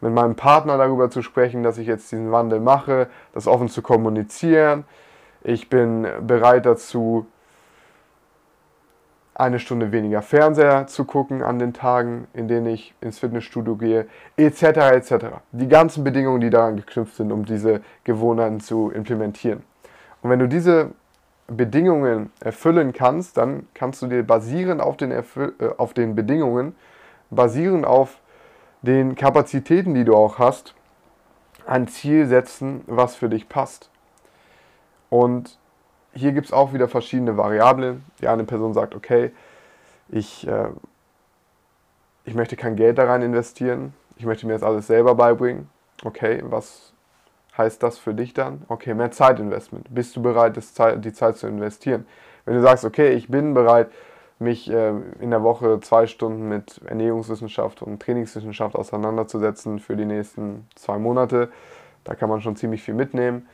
mit 0.00 0.12
meinem 0.12 0.34
Partner 0.34 0.76
darüber 0.78 1.10
zu 1.10 1.22
sprechen, 1.22 1.62
dass 1.62 1.78
ich 1.78 1.86
jetzt 1.86 2.10
diesen 2.10 2.32
Wandel 2.32 2.60
mache, 2.60 3.08
das 3.32 3.46
offen 3.46 3.68
zu 3.68 3.82
kommunizieren. 3.82 4.84
Ich 5.42 5.68
bin 5.68 6.06
bereit 6.26 6.66
dazu, 6.66 7.26
eine 9.34 9.60
Stunde 9.60 9.92
weniger 9.92 10.22
Fernseher 10.22 10.86
zu 10.88 11.04
gucken 11.04 11.42
an 11.42 11.58
den 11.60 11.72
Tagen, 11.72 12.26
in 12.32 12.48
denen 12.48 12.66
ich 12.66 12.94
ins 13.00 13.20
Fitnessstudio 13.20 13.76
gehe, 13.76 14.06
etc. 14.36 14.62
etc. 14.62 15.12
Die 15.52 15.68
ganzen 15.68 16.02
Bedingungen, 16.04 16.40
die 16.40 16.50
daran 16.50 16.76
geknüpft 16.76 17.16
sind, 17.16 17.30
um 17.30 17.44
diese 17.44 17.80
Gewohnheiten 18.02 18.60
zu 18.60 18.90
implementieren. 18.90 19.62
Und 20.22 20.30
wenn 20.30 20.38
du 20.40 20.48
diese 20.48 20.90
Bedingungen 21.48 22.32
erfüllen 22.40 22.92
kannst, 22.92 23.36
dann 23.36 23.68
kannst 23.74 24.02
du 24.02 24.08
dir 24.08 24.22
basierend 24.24 24.80
auf 24.80 24.96
den, 24.96 25.10
Erfüll 25.10 25.54
äh, 25.60 25.68
auf 25.76 25.94
den 25.94 26.14
Bedingungen, 26.14 26.74
basierend 27.30 27.86
auf 27.86 28.20
den 28.82 29.14
Kapazitäten, 29.14 29.94
die 29.94 30.04
du 30.04 30.14
auch 30.14 30.38
hast, 30.38 30.74
ein 31.66 31.88
Ziel 31.88 32.26
setzen, 32.26 32.82
was 32.86 33.16
für 33.16 33.28
dich 33.28 33.48
passt. 33.48 33.90
Und 35.08 35.58
hier 36.12 36.32
gibt 36.32 36.46
es 36.46 36.52
auch 36.52 36.72
wieder 36.72 36.88
verschiedene 36.88 37.36
Variablen. 37.36 38.04
Die 38.20 38.28
eine 38.28 38.44
Person 38.44 38.72
sagt, 38.72 38.94
okay, 38.94 39.32
ich, 40.08 40.46
äh, 40.46 40.68
ich 42.24 42.34
möchte 42.34 42.56
kein 42.56 42.76
Geld 42.76 42.98
da 42.98 43.04
rein 43.04 43.22
investieren, 43.22 43.94
ich 44.16 44.24
möchte 44.24 44.46
mir 44.46 44.54
das 44.54 44.62
alles 44.62 44.86
selber 44.86 45.14
beibringen. 45.14 45.68
Okay, 46.04 46.42
was 46.44 46.92
heißt 47.56 47.82
das 47.82 47.98
für 47.98 48.14
dich 48.14 48.34
dann? 48.34 48.62
Okay, 48.68 48.94
mehr 48.94 49.10
Zeitinvestment. 49.10 49.94
Bist 49.94 50.16
du 50.16 50.22
bereit, 50.22 50.56
die 50.56 51.12
Zeit 51.12 51.36
zu 51.36 51.46
investieren? 51.46 52.06
Wenn 52.44 52.54
du 52.54 52.62
sagst, 52.62 52.84
okay, 52.84 53.12
ich 53.14 53.28
bin 53.28 53.54
bereit, 53.54 53.90
mich 54.38 54.70
äh, 54.70 54.92
in 55.20 55.30
der 55.30 55.42
Woche 55.42 55.80
zwei 55.80 56.06
Stunden 56.06 56.48
mit 56.48 56.80
Ernährungswissenschaft 56.84 57.82
und 57.82 58.00
Trainingswissenschaft 58.00 58.76
auseinanderzusetzen 58.76 59.78
für 59.78 59.96
die 59.96 60.04
nächsten 60.04 60.68
zwei 60.74 60.98
Monate, 60.98 61.50
da 62.04 62.14
kann 62.14 62.28
man 62.28 62.40
schon 62.40 62.56
ziemlich 62.56 62.82
viel 62.82 62.94
mitnehmen 62.94 63.46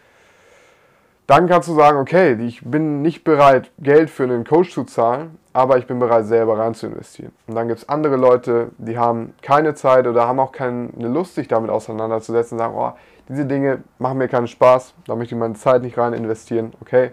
dann 1.27 1.49
kannst 1.49 1.69
du 1.69 1.75
sagen, 1.75 1.99
okay, 1.99 2.35
ich 2.45 2.63
bin 2.63 3.01
nicht 3.01 3.25
bereit, 3.25 3.71
Geld 3.79 4.11
für 4.11 4.25
einen 4.25 4.45
Coach 4.45 4.73
zu 4.73 4.85
zahlen, 4.85 5.39
aber 5.53 5.79
ich 5.79 5.87
bin 5.87 5.99
bereit, 5.99 6.27
selber 6.27 6.59
rein 6.59 6.75
zu 6.75 6.87
investieren. 6.87 7.33
Und 7.47 7.55
dann 7.55 7.69
gibt 7.69 7.81
es 7.81 7.89
andere 7.89 8.17
Leute, 8.17 8.71
die 8.79 8.99
haben 8.99 9.33
keine 9.41 9.75
Zeit 9.75 10.07
oder 10.07 10.27
haben 10.27 10.41
auch 10.41 10.53
keine 10.53 10.91
Lust, 10.99 11.35
sich 11.35 11.49
damit 11.49 11.71
auseinanderzusetzen 11.71 12.59
und 12.59 12.65
sagen, 12.65 12.75
oh, 12.77 12.93
diese 13.29 13.47
Dinge 13.47 13.83
machen 13.99 14.19
mir 14.19 14.29
keinen 14.29 14.49
Spaß, 14.49 14.95
da 15.07 15.15
möchte 15.15 15.35
ich 15.35 15.41
meine 15.41 15.55
Zeit 15.55 15.83
nicht 15.83 15.97
rein 15.99 16.13
investieren. 16.13 16.73
Okay, 16.81 17.13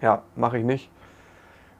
ja, 0.00 0.22
mache 0.36 0.58
ich 0.58 0.64
nicht. 0.64 0.90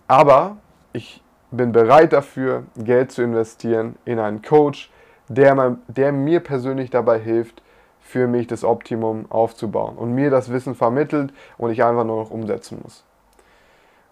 Aber 0.06 0.56
ich 0.92 1.22
bin 1.50 1.72
bereit 1.72 2.12
dafür, 2.12 2.64
Geld 2.76 3.12
zu 3.12 3.22
investieren 3.22 3.96
in 4.04 4.18
einen 4.18 4.42
Coach, 4.42 4.90
der, 5.28 5.76
der 5.88 6.12
mir 6.12 6.40
persönlich 6.40 6.90
dabei 6.90 7.18
hilft, 7.18 7.62
für 8.00 8.26
mich 8.26 8.46
das 8.46 8.64
Optimum 8.64 9.26
aufzubauen 9.30 9.96
und 9.96 10.14
mir 10.14 10.30
das 10.30 10.52
Wissen 10.52 10.74
vermittelt 10.74 11.32
und 11.56 11.70
ich 11.70 11.82
einfach 11.82 12.04
nur 12.04 12.22
noch 12.22 12.30
umsetzen 12.30 12.80
muss. 12.82 13.04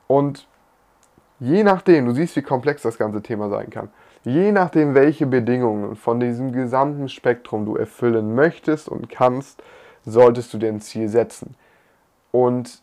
Und 0.07 0.47
je 1.39 1.63
nachdem, 1.63 2.07
du 2.07 2.13
siehst, 2.13 2.35
wie 2.37 2.43
komplex 2.43 2.83
das 2.83 2.97
ganze 2.97 3.23
Thema 3.23 3.51
sein 3.51 3.69
kann, 3.69 3.91
je 4.25 4.53
nachdem, 4.53 4.95
welche 4.95 5.27
Bedingungen 5.27 5.97
von 5.97 6.21
diesem 6.21 6.53
gesamten 6.53 7.09
Spektrum 7.09 7.67
du 7.67 7.77
erfüllen 7.77 8.35
möchtest 8.35 8.89
und 8.89 9.09
kannst, 9.09 9.63
solltest 10.05 10.53
du 10.53 10.59
dir 10.59 10.69
ein 10.69 10.81
Ziel 10.81 11.09
setzen. 11.09 11.55
Und 12.31 12.83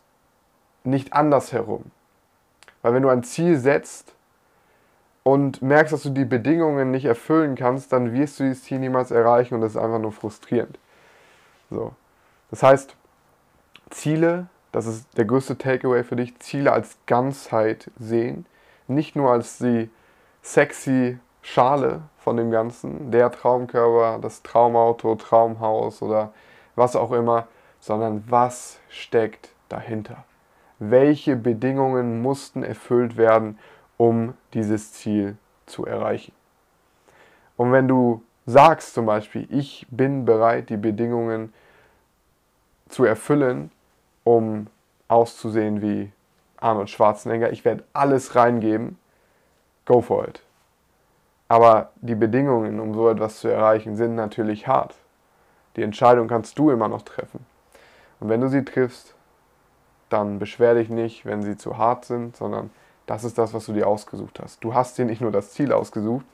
nicht 0.84 1.12
andersherum. 1.12 1.84
Weil 2.82 2.94
wenn 2.94 3.02
du 3.02 3.08
ein 3.08 3.22
Ziel 3.22 3.58
setzt 3.58 4.14
und 5.22 5.60
merkst, 5.60 5.92
dass 5.92 6.02
du 6.02 6.10
die 6.10 6.24
Bedingungen 6.24 6.90
nicht 6.90 7.04
erfüllen 7.04 7.56
kannst, 7.56 7.92
dann 7.92 8.12
wirst 8.12 8.40
du 8.40 8.44
dieses 8.44 8.64
Ziel 8.64 8.78
niemals 8.78 9.10
erreichen 9.10 9.54
und 9.54 9.60
das 9.60 9.72
ist 9.72 9.80
einfach 9.80 9.98
nur 9.98 10.12
frustrierend. 10.12 10.78
So. 11.70 11.92
Das 12.50 12.62
heißt, 12.62 12.96
Ziele, 13.90 14.46
das 14.72 14.86
ist 14.86 15.06
der 15.16 15.24
größte 15.24 15.58
Takeaway 15.58 16.04
für 16.04 16.16
dich, 16.16 16.38
Ziele 16.38 16.72
als 16.72 16.96
Ganzheit 17.06 17.90
sehen, 17.98 18.46
nicht 18.88 19.14
nur 19.14 19.30
als 19.30 19.58
die 19.58 19.90
sexy 20.42 21.18
Schale 21.42 22.02
von 22.18 22.36
dem 22.36 22.50
Ganzen, 22.50 23.10
der 23.10 23.30
Traumkörper, 23.30 24.18
das 24.20 24.42
Traumauto, 24.42 25.14
Traumhaus 25.14 26.02
oder 26.02 26.32
was 26.76 26.96
auch 26.96 27.12
immer, 27.12 27.46
sondern 27.80 28.24
was 28.28 28.78
steckt 28.88 29.50
dahinter? 29.68 30.24
Welche 30.78 31.36
Bedingungen 31.36 32.22
mussten 32.22 32.62
erfüllt 32.62 33.16
werden, 33.16 33.58
um 33.96 34.34
dieses 34.54 34.92
Ziel 34.92 35.36
zu 35.66 35.86
erreichen? 35.86 36.32
Und 37.56 37.72
wenn 37.72 37.88
du 37.88 38.22
sagst 38.46 38.94
zum 38.94 39.06
Beispiel, 39.06 39.46
ich 39.50 39.86
bin 39.90 40.24
bereit, 40.24 40.70
die 40.70 40.76
Bedingungen 40.76 41.52
zu 42.88 43.04
erfüllen, 43.04 43.70
um 44.24 44.66
auszusehen 45.08 45.82
wie 45.82 46.12
Arnold 46.58 46.90
Schwarzenegger, 46.90 47.52
ich 47.52 47.64
werde 47.64 47.84
alles 47.92 48.34
reingeben, 48.34 48.98
go 49.84 50.00
for 50.00 50.26
it. 50.28 50.42
Aber 51.50 51.90
die 51.96 52.14
Bedingungen, 52.14 52.78
um 52.78 52.94
so 52.94 53.08
etwas 53.10 53.40
zu 53.40 53.48
erreichen, 53.48 53.96
sind 53.96 54.14
natürlich 54.14 54.68
hart. 54.68 54.94
Die 55.74 55.82
Entscheidung 55.82 56.28
kannst 56.28 56.56
du 56.60 56.70
immer 56.70 56.86
noch 56.86 57.02
treffen. 57.02 57.44
Und 58.20 58.28
wenn 58.28 58.40
du 58.40 58.46
sie 58.48 58.64
triffst, 58.64 59.16
dann 60.10 60.38
beschwer 60.38 60.74
dich 60.74 60.90
nicht, 60.90 61.26
wenn 61.26 61.42
sie 61.42 61.56
zu 61.56 61.76
hart 61.76 62.04
sind, 62.04 62.36
sondern 62.36 62.70
das 63.06 63.24
ist 63.24 63.36
das, 63.36 63.52
was 63.52 63.66
du 63.66 63.72
dir 63.72 63.88
ausgesucht 63.88 64.38
hast. 64.40 64.62
Du 64.62 64.74
hast 64.74 64.96
dir 64.96 65.04
nicht 65.04 65.20
nur 65.20 65.32
das 65.32 65.50
Ziel 65.50 65.72
ausgesucht, 65.72 66.24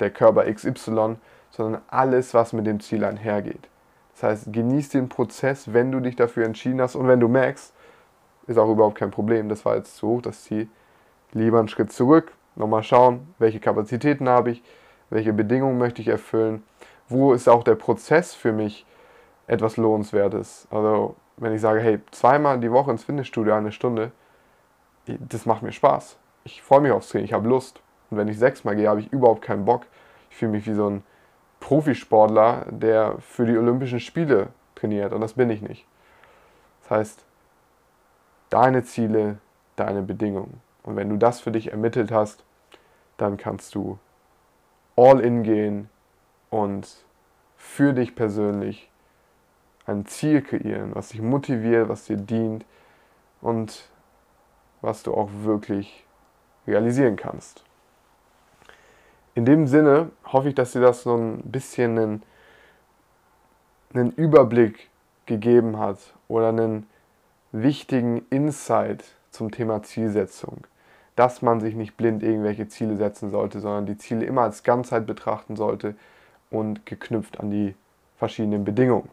der 0.00 0.10
Körper 0.10 0.52
XY, 0.52 1.18
sondern 1.52 1.82
alles, 1.86 2.34
was 2.34 2.52
mit 2.52 2.66
dem 2.66 2.80
Ziel 2.80 3.04
einhergeht. 3.04 3.68
Das 4.14 4.24
heißt, 4.24 4.52
genieß 4.52 4.88
den 4.88 5.08
Prozess, 5.08 5.72
wenn 5.72 5.92
du 5.92 6.00
dich 6.00 6.16
dafür 6.16 6.44
entschieden 6.44 6.80
hast 6.80 6.96
und 6.96 7.06
wenn 7.06 7.20
du 7.20 7.28
merkst, 7.28 7.72
ist 8.48 8.58
auch 8.58 8.68
überhaupt 8.68 8.98
kein 8.98 9.12
Problem, 9.12 9.48
das 9.48 9.64
war 9.64 9.76
jetzt 9.76 9.94
zu 9.94 10.08
hoch, 10.08 10.22
das 10.22 10.42
Ziel, 10.42 10.66
lieber 11.30 11.60
einen 11.60 11.68
Schritt 11.68 11.92
zurück, 11.92 12.32
nochmal 12.56 12.82
schauen, 12.82 13.34
welche 13.38 13.60
Kapazitäten 13.60 14.28
habe 14.28 14.50
ich, 14.52 14.62
welche 15.10 15.32
Bedingungen 15.32 15.78
möchte 15.78 16.02
ich 16.02 16.08
erfüllen, 16.08 16.62
wo 17.08 17.32
ist 17.32 17.48
auch 17.48 17.64
der 17.64 17.74
Prozess 17.74 18.34
für 18.34 18.52
mich 18.52 18.86
etwas 19.46 19.76
Lohnenswertes. 19.76 20.68
Also 20.70 21.16
wenn 21.36 21.54
ich 21.54 21.60
sage, 21.60 21.80
hey, 21.80 22.00
zweimal 22.10 22.60
die 22.60 22.70
Woche 22.70 22.90
ins 22.90 23.04
Fitnessstudio 23.04 23.54
eine 23.54 23.72
Stunde, 23.72 24.12
das 25.06 25.46
macht 25.46 25.62
mir 25.62 25.72
Spaß. 25.72 26.16
Ich 26.44 26.62
freue 26.62 26.80
mich 26.80 26.92
aufs 26.92 27.08
Training, 27.08 27.24
ich 27.24 27.32
habe 27.32 27.48
Lust. 27.48 27.80
Und 28.10 28.18
wenn 28.18 28.28
ich 28.28 28.38
sechsmal 28.38 28.76
gehe, 28.76 28.88
habe 28.88 29.00
ich 29.00 29.12
überhaupt 29.12 29.42
keinen 29.42 29.64
Bock. 29.64 29.82
Ich 30.30 30.36
fühle 30.36 30.52
mich 30.52 30.66
wie 30.66 30.74
so 30.74 30.88
ein 30.88 31.02
Profisportler, 31.60 32.66
der 32.70 33.16
für 33.20 33.46
die 33.46 33.56
Olympischen 33.56 34.00
Spiele 34.00 34.48
trainiert. 34.74 35.12
Und 35.12 35.20
das 35.20 35.34
bin 35.34 35.50
ich 35.50 35.62
nicht. 35.62 35.86
Das 36.82 36.90
heißt, 36.90 37.24
deine 38.48 38.82
Ziele, 38.84 39.38
deine 39.76 40.02
Bedingungen. 40.02 40.60
Und 40.90 40.96
wenn 40.96 41.08
du 41.08 41.16
das 41.16 41.38
für 41.38 41.52
dich 41.52 41.70
ermittelt 41.70 42.10
hast, 42.10 42.42
dann 43.16 43.36
kannst 43.36 43.76
du 43.76 44.00
all 44.96 45.20
in 45.20 45.44
gehen 45.44 45.88
und 46.50 47.04
für 47.56 47.92
dich 47.92 48.16
persönlich 48.16 48.90
ein 49.86 50.04
Ziel 50.06 50.42
kreieren, 50.42 50.92
was 50.96 51.10
dich 51.10 51.22
motiviert, 51.22 51.88
was 51.88 52.06
dir 52.06 52.16
dient 52.16 52.64
und 53.40 53.88
was 54.80 55.04
du 55.04 55.14
auch 55.14 55.30
wirklich 55.44 56.04
realisieren 56.66 57.14
kannst. 57.14 57.62
In 59.36 59.44
dem 59.44 59.68
Sinne 59.68 60.10
hoffe 60.24 60.48
ich, 60.48 60.56
dass 60.56 60.72
dir 60.72 60.80
das 60.80 61.04
so 61.04 61.14
ein 61.14 61.40
bisschen 61.44 61.96
einen, 61.96 62.22
einen 63.94 64.10
Überblick 64.10 64.90
gegeben 65.26 65.78
hat 65.78 65.98
oder 66.26 66.48
einen 66.48 66.88
wichtigen 67.52 68.26
Insight 68.30 69.04
zum 69.30 69.52
Thema 69.52 69.84
Zielsetzung. 69.84 70.66
Dass 71.20 71.42
man 71.42 71.60
sich 71.60 71.74
nicht 71.74 71.98
blind 71.98 72.22
irgendwelche 72.22 72.66
Ziele 72.68 72.96
setzen 72.96 73.28
sollte, 73.28 73.60
sondern 73.60 73.84
die 73.84 73.98
Ziele 73.98 74.24
immer 74.24 74.40
als 74.40 74.62
Ganzheit 74.62 75.06
betrachten 75.06 75.54
sollte 75.54 75.94
und 76.50 76.86
geknüpft 76.86 77.40
an 77.40 77.50
die 77.50 77.74
verschiedenen 78.16 78.64
Bedingungen. 78.64 79.10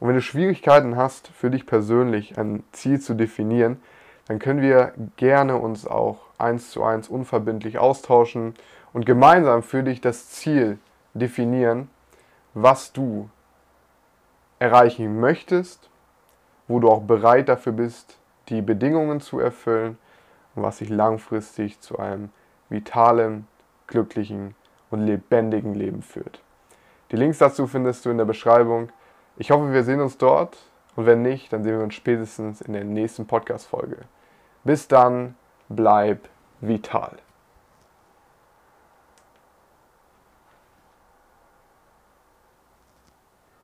Und 0.00 0.08
wenn 0.08 0.16
du 0.16 0.20
Schwierigkeiten 0.20 0.96
hast, 0.96 1.28
für 1.28 1.48
dich 1.48 1.64
persönlich 1.64 2.36
ein 2.38 2.64
Ziel 2.72 2.98
zu 2.98 3.14
definieren, 3.14 3.80
dann 4.26 4.40
können 4.40 4.62
wir 4.62 4.94
gerne 5.16 5.58
uns 5.58 5.86
auch 5.86 6.18
eins 6.38 6.72
zu 6.72 6.82
eins 6.82 7.06
unverbindlich 7.06 7.78
austauschen 7.78 8.54
und 8.92 9.06
gemeinsam 9.06 9.62
für 9.62 9.84
dich 9.84 10.00
das 10.00 10.30
Ziel 10.30 10.80
definieren, 11.14 11.88
was 12.52 12.92
du 12.92 13.30
erreichen 14.58 15.20
möchtest, 15.20 15.88
wo 16.66 16.80
du 16.80 16.90
auch 16.90 17.02
bereit 17.02 17.48
dafür 17.48 17.74
bist, 17.74 18.18
die 18.48 18.60
Bedingungen 18.60 19.20
zu 19.20 19.38
erfüllen 19.38 19.98
und 20.58 20.64
was 20.64 20.78
dich 20.78 20.90
langfristig 20.90 21.80
zu 21.80 21.98
einem 21.98 22.30
vitalen, 22.68 23.46
glücklichen 23.86 24.54
und 24.90 25.06
lebendigen 25.06 25.74
Leben 25.74 26.02
führt. 26.02 26.42
Die 27.10 27.16
Links 27.16 27.38
dazu 27.38 27.66
findest 27.66 28.04
du 28.04 28.10
in 28.10 28.18
der 28.18 28.24
Beschreibung. 28.24 28.90
Ich 29.36 29.50
hoffe, 29.50 29.72
wir 29.72 29.84
sehen 29.84 30.00
uns 30.00 30.18
dort 30.18 30.58
und 30.96 31.06
wenn 31.06 31.22
nicht, 31.22 31.52
dann 31.52 31.62
sehen 31.62 31.78
wir 31.78 31.84
uns 31.84 31.94
spätestens 31.94 32.60
in 32.60 32.72
der 32.72 32.84
nächsten 32.84 33.26
Podcast-Folge. 33.26 33.98
Bis 34.64 34.88
dann, 34.88 35.36
bleib 35.68 36.28
vital. 36.60 37.16